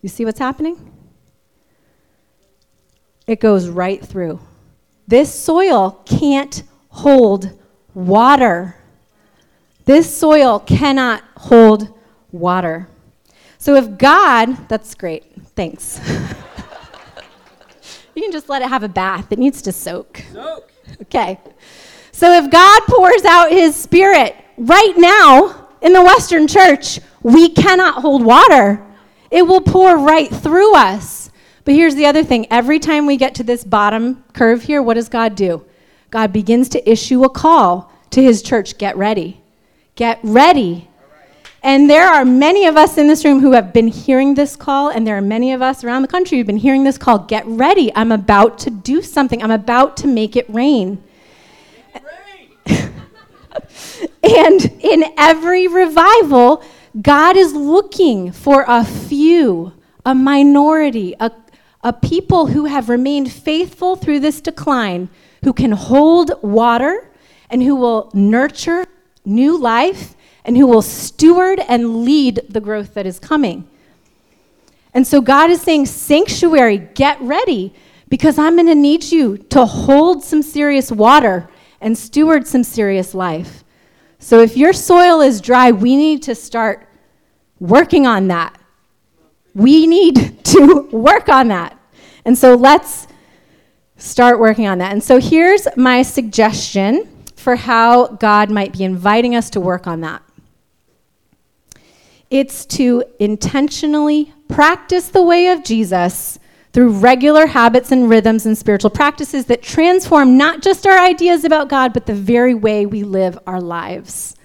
You 0.00 0.08
see 0.08 0.24
what's 0.24 0.38
happening? 0.38 0.90
It 3.26 3.40
goes 3.40 3.68
right 3.68 4.02
through. 4.02 4.40
This 5.06 5.34
soil 5.34 6.00
can't 6.06 6.62
hold 6.88 7.60
water. 7.92 8.74
This 9.84 10.16
soil 10.16 10.58
cannot 10.60 11.22
hold 11.36 11.92
water. 12.32 12.88
So 13.58 13.74
if 13.74 13.98
God, 13.98 14.68
that's 14.68 14.94
great, 14.94 15.24
thanks. 15.56 16.00
you 18.14 18.22
can 18.22 18.32
just 18.32 18.48
let 18.48 18.62
it 18.62 18.68
have 18.68 18.84
a 18.84 18.88
bath, 18.88 19.32
it 19.32 19.38
needs 19.38 19.60
to 19.62 19.72
soak. 19.72 20.22
Soak. 20.32 20.72
Okay. 21.02 21.40
So 22.12 22.32
if 22.32 22.50
God 22.50 22.82
pours 22.88 23.24
out 23.24 23.50
his 23.50 23.76
spirit 23.76 24.34
right 24.56 24.94
now 24.96 25.68
in 25.82 25.92
the 25.92 26.02
Western 26.02 26.48
church, 26.48 27.00
we 27.22 27.48
cannot 27.48 28.02
hold 28.02 28.24
water. 28.24 28.84
It 29.30 29.42
will 29.42 29.60
pour 29.60 29.98
right 29.98 30.30
through 30.30 30.74
us. 30.74 31.30
But 31.64 31.74
here's 31.74 31.94
the 31.94 32.06
other 32.06 32.24
thing 32.24 32.46
every 32.50 32.78
time 32.78 33.06
we 33.06 33.16
get 33.16 33.34
to 33.36 33.44
this 33.44 33.62
bottom 33.62 34.24
curve 34.32 34.62
here, 34.62 34.82
what 34.82 34.94
does 34.94 35.08
God 35.08 35.34
do? 35.34 35.64
God 36.10 36.32
begins 36.32 36.68
to 36.70 36.90
issue 36.90 37.24
a 37.24 37.28
call 37.28 37.92
to 38.10 38.22
his 38.22 38.42
church 38.42 38.78
get 38.78 38.96
ready. 38.96 39.42
Get 39.94 40.18
ready. 40.22 40.87
And 41.62 41.90
there 41.90 42.06
are 42.06 42.24
many 42.24 42.66
of 42.66 42.76
us 42.76 42.98
in 42.98 43.08
this 43.08 43.24
room 43.24 43.40
who 43.40 43.52
have 43.52 43.72
been 43.72 43.88
hearing 43.88 44.34
this 44.34 44.54
call, 44.54 44.90
and 44.90 45.06
there 45.06 45.16
are 45.16 45.22
many 45.22 45.52
of 45.52 45.60
us 45.60 45.82
around 45.82 46.02
the 46.02 46.08
country 46.08 46.38
who've 46.38 46.46
been 46.46 46.56
hearing 46.56 46.84
this 46.84 46.98
call 46.98 47.18
get 47.18 47.44
ready. 47.46 47.92
I'm 47.96 48.12
about 48.12 48.60
to 48.60 48.70
do 48.70 49.02
something, 49.02 49.42
I'm 49.42 49.50
about 49.50 49.96
to 49.98 50.06
make 50.06 50.36
it 50.36 50.48
rain. 50.48 51.02
and 52.66 54.72
in 54.80 55.04
every 55.16 55.66
revival, 55.66 56.62
God 57.00 57.36
is 57.36 57.54
looking 57.54 58.30
for 58.30 58.64
a 58.68 58.84
few, 58.84 59.72
a 60.06 60.14
minority, 60.14 61.16
a, 61.18 61.32
a 61.82 61.92
people 61.92 62.46
who 62.46 62.66
have 62.66 62.88
remained 62.88 63.32
faithful 63.32 63.96
through 63.96 64.20
this 64.20 64.40
decline, 64.40 65.08
who 65.42 65.52
can 65.52 65.72
hold 65.72 66.40
water 66.40 67.10
and 67.50 67.64
who 67.64 67.74
will 67.74 68.12
nurture 68.14 68.86
new 69.24 69.58
life 69.58 70.14
and 70.48 70.56
who 70.56 70.66
will 70.66 70.80
steward 70.80 71.60
and 71.68 72.06
lead 72.06 72.40
the 72.48 72.58
growth 72.58 72.94
that 72.94 73.04
is 73.04 73.18
coming. 73.18 73.68
And 74.94 75.06
so 75.06 75.20
God 75.20 75.50
is 75.50 75.60
saying, 75.60 75.84
Sanctuary, 75.84 76.78
get 76.78 77.20
ready 77.20 77.74
because 78.08 78.38
I'm 78.38 78.54
going 78.54 78.66
to 78.66 78.74
need 78.74 79.04
you 79.04 79.36
to 79.36 79.66
hold 79.66 80.24
some 80.24 80.40
serious 80.40 80.90
water 80.90 81.50
and 81.82 81.98
steward 81.98 82.46
some 82.46 82.64
serious 82.64 83.12
life. 83.12 83.62
So 84.20 84.40
if 84.40 84.56
your 84.56 84.72
soil 84.72 85.20
is 85.20 85.42
dry, 85.42 85.70
we 85.70 85.96
need 85.96 86.22
to 86.22 86.34
start 86.34 86.88
working 87.60 88.06
on 88.06 88.28
that. 88.28 88.58
We 89.54 89.86
need 89.86 90.42
to 90.44 90.88
work 90.90 91.28
on 91.28 91.48
that. 91.48 91.78
And 92.24 92.38
so 92.38 92.54
let's 92.54 93.06
start 93.98 94.40
working 94.40 94.66
on 94.66 94.78
that. 94.78 94.92
And 94.92 95.04
so 95.04 95.20
here's 95.20 95.68
my 95.76 96.00
suggestion 96.00 97.06
for 97.36 97.54
how 97.54 98.06
God 98.06 98.50
might 98.50 98.72
be 98.72 98.84
inviting 98.84 99.36
us 99.36 99.50
to 99.50 99.60
work 99.60 99.86
on 99.86 100.00
that. 100.00 100.22
It's 102.30 102.66
to 102.66 103.04
intentionally 103.18 104.32
practice 104.48 105.08
the 105.08 105.22
way 105.22 105.48
of 105.48 105.64
Jesus 105.64 106.38
through 106.72 106.90
regular 106.90 107.46
habits 107.46 107.90
and 107.90 108.10
rhythms 108.10 108.44
and 108.44 108.56
spiritual 108.56 108.90
practices 108.90 109.46
that 109.46 109.62
transform 109.62 110.36
not 110.36 110.62
just 110.62 110.86
our 110.86 110.98
ideas 110.98 111.44
about 111.44 111.68
God, 111.68 111.92
but 111.92 112.06
the 112.06 112.14
very 112.14 112.54
way 112.54 112.84
we 112.84 113.02
live 113.02 113.38
our 113.46 113.60
lives. 113.60 114.36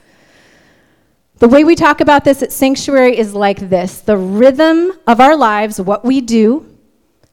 The 1.39 1.50
way 1.50 1.65
we 1.65 1.76
talk 1.76 2.00
about 2.00 2.24
this 2.24 2.41
at 2.41 2.54
Sanctuary 2.54 3.17
is 3.17 3.34
like 3.34 3.69
this 3.69 4.00
the 4.00 4.17
rhythm 4.17 4.93
of 5.06 5.19
our 5.19 5.36
lives, 5.36 5.82
what 5.82 6.06
we 6.06 6.22
do, 6.22 6.65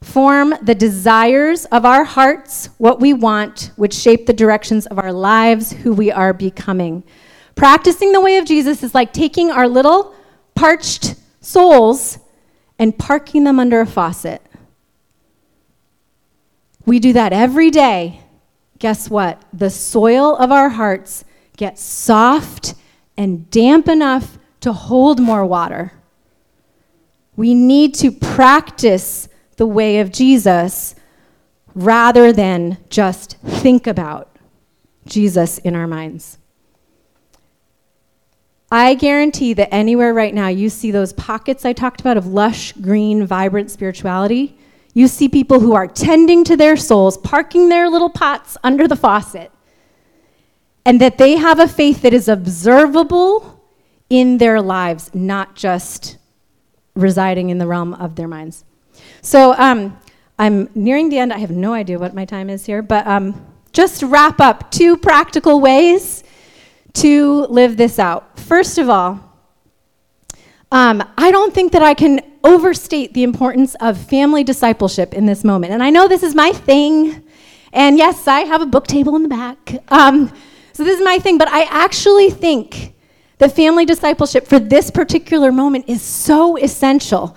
form 0.02 0.54
the 0.62 0.74
desires 0.74 1.64
of 1.66 1.84
our 1.84 2.02
hearts, 2.02 2.70
what 2.78 2.98
we 3.00 3.12
want, 3.12 3.70
which 3.76 3.94
shape 3.94 4.26
the 4.26 4.32
directions 4.32 4.86
of 4.86 4.98
our 4.98 5.12
lives, 5.12 5.70
who 5.70 5.92
we 5.92 6.10
are 6.10 6.32
becoming. 6.32 7.04
Practicing 7.54 8.12
the 8.12 8.20
way 8.20 8.38
of 8.38 8.46
Jesus 8.46 8.82
is 8.82 8.94
like 8.94 9.12
taking 9.12 9.50
our 9.50 9.68
little 9.68 10.14
parched 10.61 11.14
souls 11.40 12.18
and 12.79 12.99
parking 12.99 13.44
them 13.44 13.59
under 13.59 13.81
a 13.81 13.87
faucet. 13.87 14.42
We 16.85 16.99
do 16.99 17.14
that 17.14 17.33
every 17.33 17.70
day. 17.70 18.20
Guess 18.79 19.09
what? 19.09 19.42
The 19.55 19.70
soil 19.70 20.37
of 20.37 20.53
our 20.53 20.68
hearts 20.68 21.25
gets 21.57 21.83
soft 21.83 22.75
and 23.16 23.51
damp 23.51 23.88
enough 23.88 24.38
to 24.61 24.75
hold 24.75 25.18
more 25.18 25.46
water. 25.46 25.92
We 27.37 27.55
need 27.55 27.94
to 27.94 28.12
practice 28.12 29.31
the 29.57 29.66
way 29.66 30.01
of 30.01 30.12
Jesus 30.12 30.94
rather 31.75 32.35
than 32.35 32.77
just 32.90 33.38
think 33.38 33.87
about 33.87 34.37
Jesus 35.07 35.57
in 35.57 35.75
our 35.75 35.87
minds. 35.87 36.37
I 38.72 38.94
guarantee 38.94 39.52
that 39.54 39.74
anywhere 39.74 40.14
right 40.14 40.33
now 40.33 40.48
you 40.48 40.70
see 40.70 40.90
those 40.90 41.12
pockets 41.12 41.64
I 41.64 41.72
talked 41.72 42.00
about 42.00 42.16
of 42.16 42.26
lush, 42.26 42.72
green, 42.72 43.26
vibrant 43.26 43.70
spirituality. 43.70 44.56
You 44.94 45.09
see 45.09 45.28
people 45.28 45.59
who 45.59 45.74
are 45.74 45.88
tending 45.88 46.44
to 46.44 46.56
their 46.56 46.76
souls, 46.76 47.18
parking 47.18 47.68
their 47.68 47.88
little 47.88 48.11
pots 48.11 48.56
under 48.62 48.87
the 48.87 48.96
faucet, 48.96 49.50
and 50.85 51.00
that 51.00 51.18
they 51.18 51.37
have 51.37 51.59
a 51.59 51.66
faith 51.66 52.02
that 52.02 52.14
is 52.14 52.28
observable 52.28 53.61
in 54.09 54.38
their 54.38 54.61
lives, 54.61 55.14
not 55.14 55.54
just 55.56 56.18
residing 56.94 57.50
in 57.50 57.59
the 57.59 57.66
realm 57.66 57.94
of 57.94 58.14
their 58.14 58.28
minds. 58.28 58.64
So 59.20 59.54
um, 59.54 59.98
I'm 60.38 60.68
nearing 60.74 61.09
the 61.09 61.18
end. 61.18 61.33
I 61.33 61.38
have 61.38 61.50
no 61.50 61.72
idea 61.72 61.98
what 61.98 62.14
my 62.14 62.24
time 62.24 62.50
is 62.50 62.66
here, 62.66 62.83
but 62.83 63.06
um, 63.06 63.46
just 63.72 64.02
wrap 64.02 64.40
up 64.40 64.70
two 64.70 64.96
practical 64.96 65.61
ways 65.61 66.24
to 66.94 67.46
live 67.46 67.76
this 67.76 67.98
out. 67.98 68.38
First 68.38 68.79
of 68.79 68.88
all, 68.88 69.20
um, 70.72 71.03
I 71.18 71.31
don't 71.31 71.53
think 71.53 71.72
that 71.72 71.83
I 71.83 71.94
can 71.94 72.20
overstate 72.44 73.12
the 73.12 73.22
importance 73.22 73.74
of 73.81 73.98
family 73.98 74.44
discipleship 74.44 75.12
in 75.12 75.26
this 75.26 75.44
moment. 75.44 75.72
And 75.72 75.83
I 75.83 75.90
know 75.90 76.09
this 76.09 76.22
is 76.22 76.35
my 76.35 76.53
thing. 76.53 77.22
And 77.72 77.98
yes, 77.98 78.26
I 78.26 78.40
have 78.40 78.62
a 78.62 78.66
book 78.66 78.87
table 78.87 79.16
in 79.16 79.22
the 79.22 79.29
back. 79.29 79.83
Um, 79.88 80.33
so 80.72 80.85
this 80.85 80.98
is 80.98 81.05
my 81.05 81.18
thing, 81.18 81.38
but 81.38 81.48
I 81.48 81.64
actually 81.64 82.31
think 82.31 82.94
that 83.38 83.55
family 83.55 83.85
discipleship 83.85 84.46
for 84.46 84.59
this 84.59 84.90
particular 84.90 85.50
moment 85.50 85.88
is 85.88 86.03
so 86.03 86.57
essential. 86.57 87.37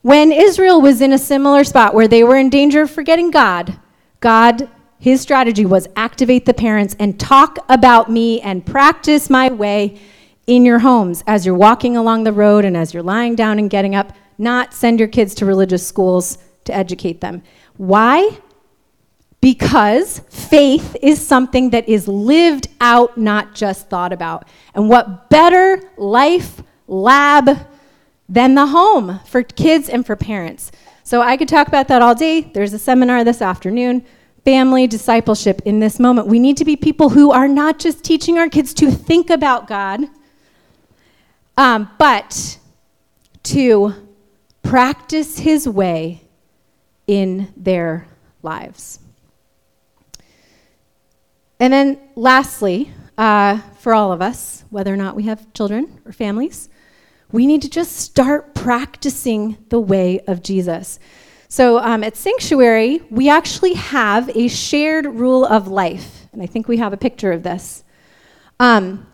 When 0.00 0.32
Israel 0.32 0.80
was 0.80 1.00
in 1.00 1.12
a 1.12 1.18
similar 1.18 1.64
spot 1.64 1.94
where 1.94 2.08
they 2.08 2.24
were 2.24 2.36
in 2.36 2.50
danger 2.50 2.82
of 2.82 2.90
forgetting 2.90 3.30
God, 3.30 3.78
God 4.20 4.68
his 5.02 5.20
strategy 5.20 5.66
was 5.66 5.88
activate 5.96 6.46
the 6.46 6.54
parents 6.54 6.94
and 7.00 7.18
talk 7.18 7.58
about 7.68 8.08
me 8.08 8.40
and 8.40 8.64
practice 8.64 9.28
my 9.28 9.50
way 9.50 9.98
in 10.46 10.64
your 10.64 10.78
homes 10.78 11.24
as 11.26 11.44
you're 11.44 11.56
walking 11.56 11.96
along 11.96 12.22
the 12.22 12.32
road 12.32 12.64
and 12.64 12.76
as 12.76 12.94
you're 12.94 13.02
lying 13.02 13.34
down 13.34 13.58
and 13.58 13.68
getting 13.68 13.96
up, 13.96 14.12
not 14.38 14.72
send 14.72 15.00
your 15.00 15.08
kids 15.08 15.34
to 15.34 15.44
religious 15.44 15.84
schools 15.84 16.38
to 16.62 16.72
educate 16.72 17.20
them. 17.20 17.42
Why? 17.78 18.38
Because 19.40 20.20
faith 20.30 20.94
is 21.02 21.20
something 21.20 21.70
that 21.70 21.88
is 21.88 22.06
lived 22.06 22.68
out, 22.80 23.18
not 23.18 23.56
just 23.56 23.90
thought 23.90 24.12
about. 24.12 24.46
And 24.72 24.88
what 24.88 25.28
better 25.28 25.82
life 25.96 26.62
lab 26.86 27.58
than 28.28 28.54
the 28.54 28.66
home 28.66 29.18
for 29.26 29.42
kids 29.42 29.88
and 29.88 30.06
for 30.06 30.14
parents? 30.14 30.70
So 31.02 31.22
I 31.22 31.36
could 31.36 31.48
talk 31.48 31.66
about 31.66 31.88
that 31.88 32.02
all 32.02 32.14
day. 32.14 32.42
There's 32.42 32.72
a 32.72 32.78
seminar 32.78 33.24
this 33.24 33.42
afternoon 33.42 34.04
family 34.44 34.86
discipleship 34.86 35.62
in 35.64 35.80
this 35.80 35.98
moment. 35.98 36.26
We 36.26 36.38
need 36.38 36.56
to 36.56 36.64
be 36.64 36.76
people 36.76 37.10
who 37.10 37.30
are 37.30 37.48
not 37.48 37.78
just 37.78 38.04
teaching 38.04 38.38
our 38.38 38.48
kids 38.48 38.74
to 38.74 38.90
think 38.90 39.30
about 39.30 39.68
God, 39.68 40.00
um, 41.56 41.90
but 41.98 42.58
to 43.44 43.94
practice 44.62 45.38
His 45.38 45.68
way 45.68 46.22
in 47.06 47.52
their 47.56 48.06
lives. 48.42 48.98
And 51.60 51.72
then, 51.72 52.00
lastly, 52.16 52.90
uh, 53.16 53.58
for 53.78 53.94
all 53.94 54.12
of 54.12 54.20
us, 54.20 54.64
whether 54.70 54.92
or 54.92 54.96
not 54.96 55.14
we 55.14 55.24
have 55.24 55.52
children 55.52 56.00
or 56.04 56.12
families, 56.12 56.68
we 57.30 57.46
need 57.46 57.62
to 57.62 57.70
just 57.70 57.96
start 57.96 58.54
practicing 58.54 59.56
the 59.68 59.80
way 59.80 60.20
of 60.26 60.42
Jesus. 60.42 60.98
So 61.52 61.78
um, 61.80 62.02
at 62.02 62.16
Sanctuary, 62.16 63.02
we 63.10 63.28
actually 63.28 63.74
have 63.74 64.34
a 64.34 64.48
shared 64.48 65.04
rule 65.04 65.44
of 65.44 65.68
life. 65.68 66.26
And 66.32 66.42
I 66.42 66.46
think 66.46 66.66
we 66.66 66.78
have 66.78 66.94
a 66.94 66.96
picture 66.96 67.30
of 67.30 67.42
this. 67.42 67.84
Um, 68.58 69.06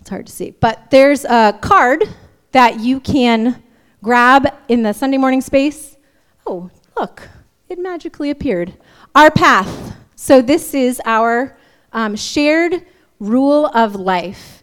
it's 0.00 0.08
hard 0.08 0.24
to 0.24 0.32
see. 0.32 0.52
But 0.52 0.90
there's 0.90 1.26
a 1.26 1.58
card 1.60 2.04
that 2.52 2.80
you 2.80 2.98
can 2.98 3.62
grab 4.02 4.54
in 4.68 4.84
the 4.84 4.94
Sunday 4.94 5.18
morning 5.18 5.42
space. 5.42 5.98
Oh, 6.46 6.70
look, 6.96 7.28
it 7.68 7.78
magically 7.78 8.30
appeared. 8.30 8.72
Our 9.14 9.30
path. 9.30 9.96
So 10.14 10.40
this 10.40 10.72
is 10.72 10.98
our 11.04 11.58
um, 11.92 12.16
shared 12.16 12.86
rule 13.20 13.66
of 13.66 13.94
life, 13.94 14.62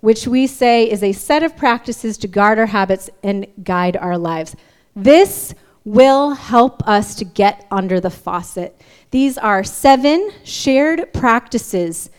which 0.00 0.26
we 0.26 0.46
say 0.46 0.90
is 0.90 1.02
a 1.02 1.12
set 1.12 1.42
of 1.42 1.58
practices 1.58 2.16
to 2.16 2.26
guard 2.26 2.58
our 2.58 2.64
habits 2.64 3.10
and 3.22 3.46
guide 3.62 3.98
our 3.98 4.16
lives. 4.16 4.56
This 4.96 5.54
will 5.84 6.30
help 6.30 6.86
us 6.88 7.14
to 7.16 7.24
get 7.24 7.66
under 7.70 8.00
the 8.00 8.10
faucet. 8.10 8.80
These 9.10 9.36
are 9.36 9.62
seven 9.62 10.30
shared 10.42 11.12
practices. 11.12 12.10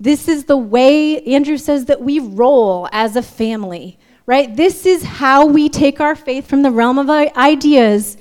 This 0.00 0.28
is 0.28 0.44
the 0.44 0.56
way 0.56 1.20
Andrew 1.22 1.56
says 1.56 1.86
that 1.86 2.00
we 2.00 2.18
roll 2.18 2.88
as 2.92 3.16
a 3.16 3.22
family, 3.22 3.98
right? 4.26 4.54
This 4.54 4.84
is 4.84 5.04
how 5.04 5.46
we 5.46 5.68
take 5.68 6.00
our 6.00 6.16
faith 6.16 6.46
from 6.46 6.62
the 6.62 6.70
realm 6.70 6.98
of 6.98 7.08
ideas 7.08 8.16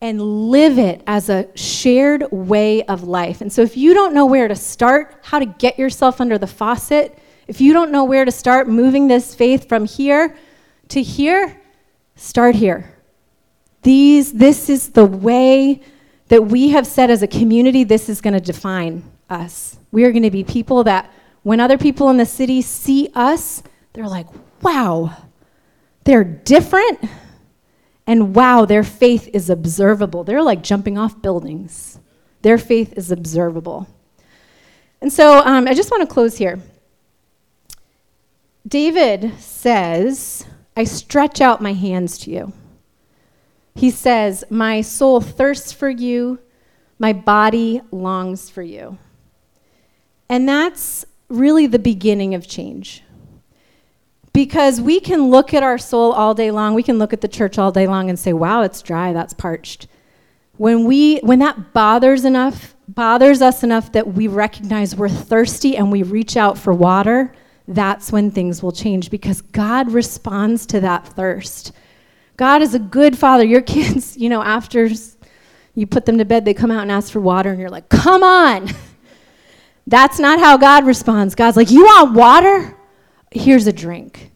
and 0.00 0.20
live 0.20 0.78
it 0.78 1.02
as 1.06 1.30
a 1.30 1.48
shared 1.56 2.30
way 2.30 2.82
of 2.84 3.04
life. 3.04 3.40
And 3.40 3.50
so 3.50 3.62
if 3.62 3.74
you 3.76 3.94
don't 3.94 4.12
know 4.12 4.26
where 4.26 4.48
to 4.48 4.54
start, 4.54 5.18
how 5.22 5.38
to 5.38 5.46
get 5.46 5.78
yourself 5.78 6.20
under 6.20 6.36
the 6.36 6.46
faucet, 6.46 7.18
if 7.48 7.60
you 7.60 7.72
don't 7.72 7.90
know 7.90 8.04
where 8.04 8.24
to 8.24 8.30
start 8.30 8.68
moving 8.68 9.08
this 9.08 9.34
faith 9.34 9.68
from 9.68 9.86
here 9.86 10.36
to 10.88 11.02
here, 11.02 11.58
start 12.16 12.54
here. 12.54 12.93
These, 13.84 14.32
this 14.32 14.68
is 14.68 14.88
the 14.88 15.04
way 15.06 15.80
that 16.28 16.46
we 16.46 16.70
have 16.70 16.86
said 16.86 17.10
as 17.10 17.22
a 17.22 17.26
community, 17.26 17.84
this 17.84 18.08
is 18.08 18.20
going 18.20 18.34
to 18.34 18.40
define 18.40 19.04
us. 19.30 19.78
We 19.92 20.04
are 20.04 20.10
going 20.10 20.22
to 20.24 20.30
be 20.30 20.42
people 20.42 20.84
that 20.84 21.12
when 21.42 21.60
other 21.60 21.78
people 21.78 22.08
in 22.08 22.16
the 22.16 22.26
city 22.26 22.62
see 22.62 23.10
us, 23.14 23.62
they're 23.92 24.08
like, 24.08 24.26
wow, 24.62 25.14
they're 26.04 26.24
different. 26.24 26.98
And 28.06 28.34
wow, 28.34 28.64
their 28.64 28.82
faith 28.82 29.28
is 29.32 29.50
observable. 29.50 30.24
They're 30.24 30.42
like 30.42 30.62
jumping 30.62 30.98
off 30.98 31.20
buildings. 31.20 31.98
Their 32.42 32.58
faith 32.58 32.94
is 32.96 33.12
observable. 33.12 33.86
And 35.00 35.12
so 35.12 35.40
um, 35.40 35.68
I 35.68 35.74
just 35.74 35.90
want 35.90 36.08
to 36.08 36.12
close 36.12 36.38
here. 36.38 36.58
David 38.66 39.38
says, 39.38 40.46
I 40.74 40.84
stretch 40.84 41.42
out 41.42 41.60
my 41.60 41.74
hands 41.74 42.16
to 42.18 42.30
you. 42.30 42.52
He 43.74 43.90
says, 43.90 44.44
My 44.50 44.80
soul 44.80 45.20
thirsts 45.20 45.72
for 45.72 45.88
you, 45.88 46.38
my 46.98 47.12
body 47.12 47.80
longs 47.90 48.48
for 48.50 48.62
you. 48.62 48.98
And 50.28 50.48
that's 50.48 51.04
really 51.28 51.66
the 51.66 51.78
beginning 51.78 52.34
of 52.34 52.46
change. 52.46 53.02
Because 54.32 54.80
we 54.80 54.98
can 54.98 55.30
look 55.30 55.54
at 55.54 55.62
our 55.62 55.78
soul 55.78 56.12
all 56.12 56.34
day 56.34 56.50
long, 56.50 56.74
we 56.74 56.82
can 56.82 56.98
look 56.98 57.12
at 57.12 57.20
the 57.20 57.28
church 57.28 57.58
all 57.58 57.70
day 57.70 57.86
long 57.86 58.08
and 58.08 58.18
say, 58.18 58.32
wow, 58.32 58.62
it's 58.62 58.82
dry, 58.82 59.12
that's 59.12 59.32
parched. 59.32 59.86
When, 60.56 60.84
we, 60.84 61.18
when 61.18 61.40
that 61.40 61.72
bothers 61.72 62.24
enough, 62.24 62.74
bothers 62.88 63.42
us 63.42 63.62
enough 63.62 63.92
that 63.92 64.14
we 64.14 64.28
recognize 64.28 64.94
we're 64.94 65.08
thirsty 65.08 65.76
and 65.76 65.90
we 65.90 66.02
reach 66.02 66.36
out 66.36 66.58
for 66.58 66.72
water, 66.72 67.32
that's 67.66 68.12
when 68.12 68.30
things 68.30 68.62
will 68.62 68.72
change 68.72 69.10
because 69.10 69.40
God 69.40 69.90
responds 69.90 70.66
to 70.66 70.80
that 70.80 71.06
thirst. 71.06 71.72
God 72.36 72.62
is 72.62 72.74
a 72.74 72.78
good 72.78 73.16
father. 73.16 73.44
Your 73.44 73.62
kids, 73.62 74.16
you 74.16 74.28
know, 74.28 74.42
after 74.42 74.88
you 75.74 75.86
put 75.86 76.06
them 76.06 76.18
to 76.18 76.24
bed, 76.24 76.44
they 76.44 76.54
come 76.54 76.70
out 76.70 76.82
and 76.82 76.92
ask 76.92 77.12
for 77.12 77.20
water, 77.20 77.50
and 77.50 77.60
you're 77.60 77.70
like, 77.70 77.88
come 77.88 78.22
on. 78.22 78.68
That's 79.86 80.18
not 80.18 80.38
how 80.38 80.56
God 80.56 80.86
responds. 80.86 81.34
God's 81.34 81.56
like, 81.56 81.70
you 81.70 81.84
want 81.84 82.14
water? 82.14 82.76
Here's 83.30 83.66
a 83.66 83.72
drink. 83.72 84.30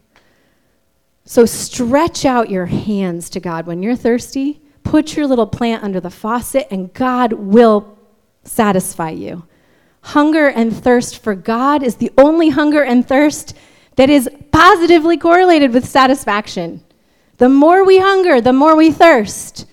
So 1.25 1.45
stretch 1.45 2.25
out 2.25 2.49
your 2.49 2.65
hands 2.65 3.29
to 3.31 3.39
God 3.39 3.65
when 3.65 3.81
you're 3.81 3.95
thirsty. 3.95 4.61
Put 4.83 5.15
your 5.15 5.27
little 5.27 5.47
plant 5.47 5.83
under 5.83 5.99
the 5.99 6.09
faucet, 6.09 6.67
and 6.71 6.93
God 6.93 7.33
will 7.33 7.97
satisfy 8.43 9.11
you. 9.11 9.45
Hunger 10.01 10.47
and 10.47 10.75
thirst 10.75 11.21
for 11.21 11.35
God 11.35 11.83
is 11.83 11.95
the 11.95 12.11
only 12.17 12.49
hunger 12.49 12.83
and 12.83 13.07
thirst 13.07 13.55
that 13.95 14.09
is 14.09 14.29
positively 14.51 15.17
correlated 15.17 15.73
with 15.73 15.85
satisfaction. 15.85 16.83
The 17.39 17.49
more 17.49 17.85
we 17.85 17.99
hunger, 17.99 18.39
the 18.39 18.53
more 18.53 18.75
we 18.75 18.91
thirst, 18.91 19.65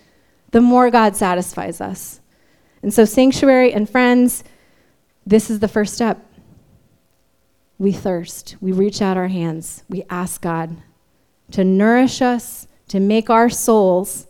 the 0.52 0.61
more 0.61 0.90
God 0.90 1.16
satisfies 1.16 1.81
us. 1.81 2.20
And 2.83 2.94
so, 2.94 3.05
sanctuary 3.05 3.72
and 3.72 3.90
friends, 3.90 4.44
this 5.26 5.50
is 5.50 5.59
the 5.59 5.68
first 5.68 5.94
step. 5.94 6.24
We 7.79 7.92
thirst, 7.92 8.57
we 8.61 8.72
reach 8.72 9.02
out 9.02 9.16
our 9.16 9.29
hands, 9.29 9.83
we 9.88 10.05
ask 10.09 10.40
God 10.40 10.76
to 11.50 11.64
nourish 11.64 12.22
us, 12.22 12.66
to 12.88 13.00
make 13.00 13.29
our 13.29 13.50
souls 13.50 14.26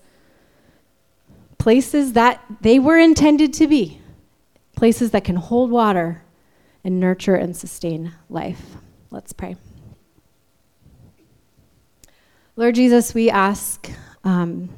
places 1.58 2.14
that 2.14 2.42
they 2.62 2.78
were 2.78 2.98
intended 2.98 3.52
to 3.52 3.66
be 3.66 4.00
places 4.76 5.10
that 5.10 5.24
can 5.24 5.36
hold 5.36 5.70
water 5.70 6.22
and 6.84 7.00
nurture 7.00 7.34
and 7.34 7.56
sustain 7.56 8.12
life. 8.28 8.76
Let's 9.10 9.32
pray. 9.32 9.56
Lord 12.56 12.74
Jesus, 12.74 13.12
we 13.12 13.28
ask. 13.28 13.90
Um, 14.24 14.70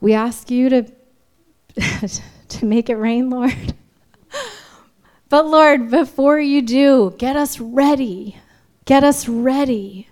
we 0.00 0.14
ask 0.14 0.50
you 0.50 0.68
to, 0.70 0.92
to 2.48 2.64
make 2.64 2.88
it 2.88 2.94
rain, 2.94 3.28
Lord. 3.28 3.74
but 5.28 5.46
Lord, 5.46 5.90
before 5.90 6.38
you 6.38 6.62
do, 6.62 7.14
get 7.18 7.36
us 7.36 7.58
ready. 7.58 8.38
Get 8.84 9.04
us 9.04 9.28
ready. 9.28 10.08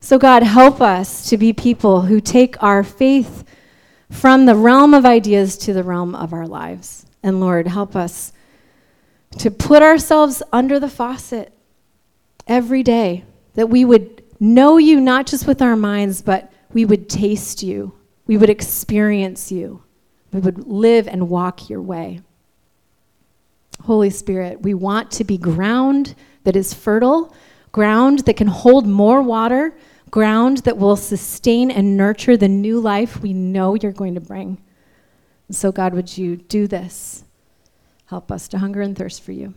So, 0.00 0.18
God, 0.18 0.42
help 0.42 0.80
us 0.80 1.28
to 1.30 1.36
be 1.36 1.52
people 1.52 2.02
who 2.02 2.20
take 2.20 2.62
our 2.62 2.84
faith 2.84 3.44
from 4.10 4.46
the 4.46 4.54
realm 4.54 4.94
of 4.94 5.06
ideas 5.06 5.56
to 5.58 5.72
the 5.72 5.82
realm 5.82 6.14
of 6.14 6.32
our 6.32 6.46
lives. 6.46 7.06
And 7.22 7.40
Lord, 7.40 7.66
help 7.66 7.96
us 7.96 8.32
to 9.38 9.50
put 9.50 9.82
ourselves 9.82 10.42
under 10.52 10.78
the 10.78 10.88
faucet 10.88 11.52
every 12.46 12.82
day, 12.82 13.24
that 13.54 13.68
we 13.68 13.84
would 13.84 14.22
know 14.38 14.78
you 14.78 15.00
not 15.00 15.26
just 15.26 15.46
with 15.46 15.60
our 15.60 15.76
minds, 15.76 16.22
but 16.22 16.52
we 16.72 16.84
would 16.84 17.08
taste 17.08 17.62
you, 17.62 17.92
we 18.26 18.36
would 18.36 18.50
experience 18.50 19.50
you, 19.50 19.82
we 20.32 20.40
would 20.40 20.66
live 20.66 21.08
and 21.08 21.28
walk 21.28 21.68
your 21.68 21.82
way. 21.82 22.20
Holy 23.82 24.10
Spirit, 24.10 24.62
we 24.62 24.74
want 24.74 25.10
to 25.12 25.24
be 25.24 25.38
ground 25.38 26.14
that 26.44 26.56
is 26.56 26.74
fertile, 26.74 27.34
ground 27.72 28.20
that 28.20 28.36
can 28.36 28.46
hold 28.46 28.86
more 28.86 29.22
water 29.22 29.74
ground 30.10 30.58
that 30.58 30.76
will 30.76 30.96
sustain 30.96 31.70
and 31.70 31.96
nurture 31.96 32.36
the 32.36 32.48
new 32.48 32.80
life 32.80 33.20
we 33.20 33.32
know 33.32 33.74
you're 33.74 33.92
going 33.92 34.14
to 34.14 34.20
bring. 34.20 34.60
So, 35.50 35.72
God, 35.72 35.94
would 35.94 36.16
you 36.16 36.36
do 36.36 36.66
this? 36.66 37.24
Help 38.06 38.30
us 38.30 38.48
to 38.48 38.58
hunger 38.58 38.82
and 38.82 38.96
thirst 38.96 39.22
for 39.22 39.32
you. 39.32 39.54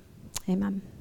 Amen. 0.47 0.92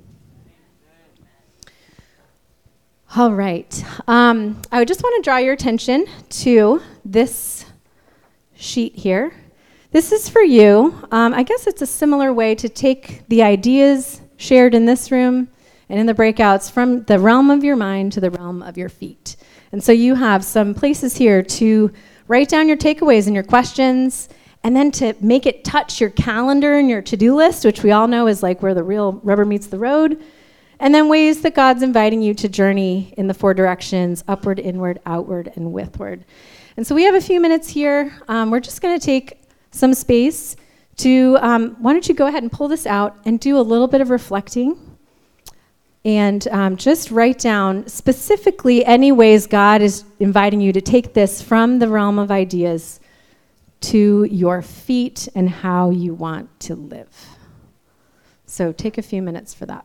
All 3.14 3.34
right. 3.34 3.84
Um, 4.08 4.62
I 4.72 4.86
just 4.86 5.02
want 5.02 5.16
to 5.16 5.28
draw 5.28 5.36
your 5.36 5.52
attention 5.52 6.06
to 6.30 6.80
this 7.04 7.66
sheet 8.54 8.96
here. 8.96 9.34
This 9.90 10.12
is 10.12 10.30
for 10.30 10.40
you. 10.40 10.98
Um, 11.10 11.34
I 11.34 11.42
guess 11.42 11.66
it's 11.66 11.82
a 11.82 11.86
similar 11.86 12.32
way 12.32 12.54
to 12.54 12.70
take 12.70 13.28
the 13.28 13.42
ideas 13.42 14.22
shared 14.38 14.74
in 14.74 14.86
this 14.86 15.10
room 15.10 15.48
and 15.90 16.00
in 16.00 16.06
the 16.06 16.14
breakouts 16.14 16.70
from 16.70 17.02
the 17.02 17.18
realm 17.18 17.50
of 17.50 17.62
your 17.62 17.76
mind 17.76 18.14
to 18.14 18.20
the 18.20 18.30
realm 18.30 18.62
of 18.62 18.78
your 18.78 18.88
feet. 18.88 19.36
And 19.72 19.84
so 19.84 19.92
you 19.92 20.14
have 20.14 20.42
some 20.42 20.72
places 20.72 21.14
here 21.14 21.42
to 21.42 21.92
write 22.28 22.48
down 22.48 22.66
your 22.66 22.78
takeaways 22.78 23.26
and 23.26 23.34
your 23.34 23.44
questions, 23.44 24.30
and 24.64 24.74
then 24.74 24.90
to 24.92 25.14
make 25.20 25.44
it 25.44 25.64
touch 25.64 26.00
your 26.00 26.10
calendar 26.10 26.78
and 26.78 26.88
your 26.88 27.02
to 27.02 27.18
do 27.18 27.36
list, 27.36 27.66
which 27.66 27.82
we 27.82 27.90
all 27.90 28.08
know 28.08 28.26
is 28.26 28.42
like 28.42 28.62
where 28.62 28.72
the 28.72 28.82
real 28.82 29.20
rubber 29.22 29.44
meets 29.44 29.66
the 29.66 29.78
road. 29.78 30.18
And 30.82 30.92
then 30.92 31.08
ways 31.08 31.42
that 31.42 31.54
God's 31.54 31.84
inviting 31.84 32.22
you 32.22 32.34
to 32.34 32.48
journey 32.48 33.14
in 33.16 33.28
the 33.28 33.34
four 33.34 33.54
directions 33.54 34.24
upward, 34.26 34.58
inward, 34.58 35.00
outward, 35.06 35.52
and 35.54 35.72
withward. 35.72 36.24
And 36.76 36.84
so 36.84 36.92
we 36.92 37.04
have 37.04 37.14
a 37.14 37.20
few 37.20 37.40
minutes 37.40 37.68
here. 37.68 38.12
Um, 38.26 38.50
we're 38.50 38.58
just 38.58 38.82
going 38.82 38.98
to 38.98 39.06
take 39.06 39.40
some 39.70 39.94
space 39.94 40.56
to, 40.96 41.38
um, 41.40 41.76
why 41.78 41.92
don't 41.92 42.08
you 42.08 42.16
go 42.16 42.26
ahead 42.26 42.42
and 42.42 42.50
pull 42.50 42.66
this 42.66 42.84
out 42.84 43.16
and 43.24 43.38
do 43.38 43.58
a 43.58 43.62
little 43.62 43.86
bit 43.86 44.00
of 44.00 44.10
reflecting 44.10 44.76
and 46.04 46.48
um, 46.48 46.76
just 46.76 47.12
write 47.12 47.38
down 47.38 47.86
specifically 47.86 48.84
any 48.84 49.12
ways 49.12 49.46
God 49.46 49.82
is 49.82 50.02
inviting 50.18 50.60
you 50.60 50.72
to 50.72 50.80
take 50.80 51.14
this 51.14 51.40
from 51.40 51.78
the 51.78 51.86
realm 51.86 52.18
of 52.18 52.32
ideas 52.32 52.98
to 53.82 54.24
your 54.24 54.62
feet 54.62 55.28
and 55.36 55.48
how 55.48 55.90
you 55.90 56.12
want 56.12 56.58
to 56.58 56.74
live. 56.74 57.08
So 58.46 58.72
take 58.72 58.98
a 58.98 59.02
few 59.02 59.22
minutes 59.22 59.54
for 59.54 59.66
that. 59.66 59.84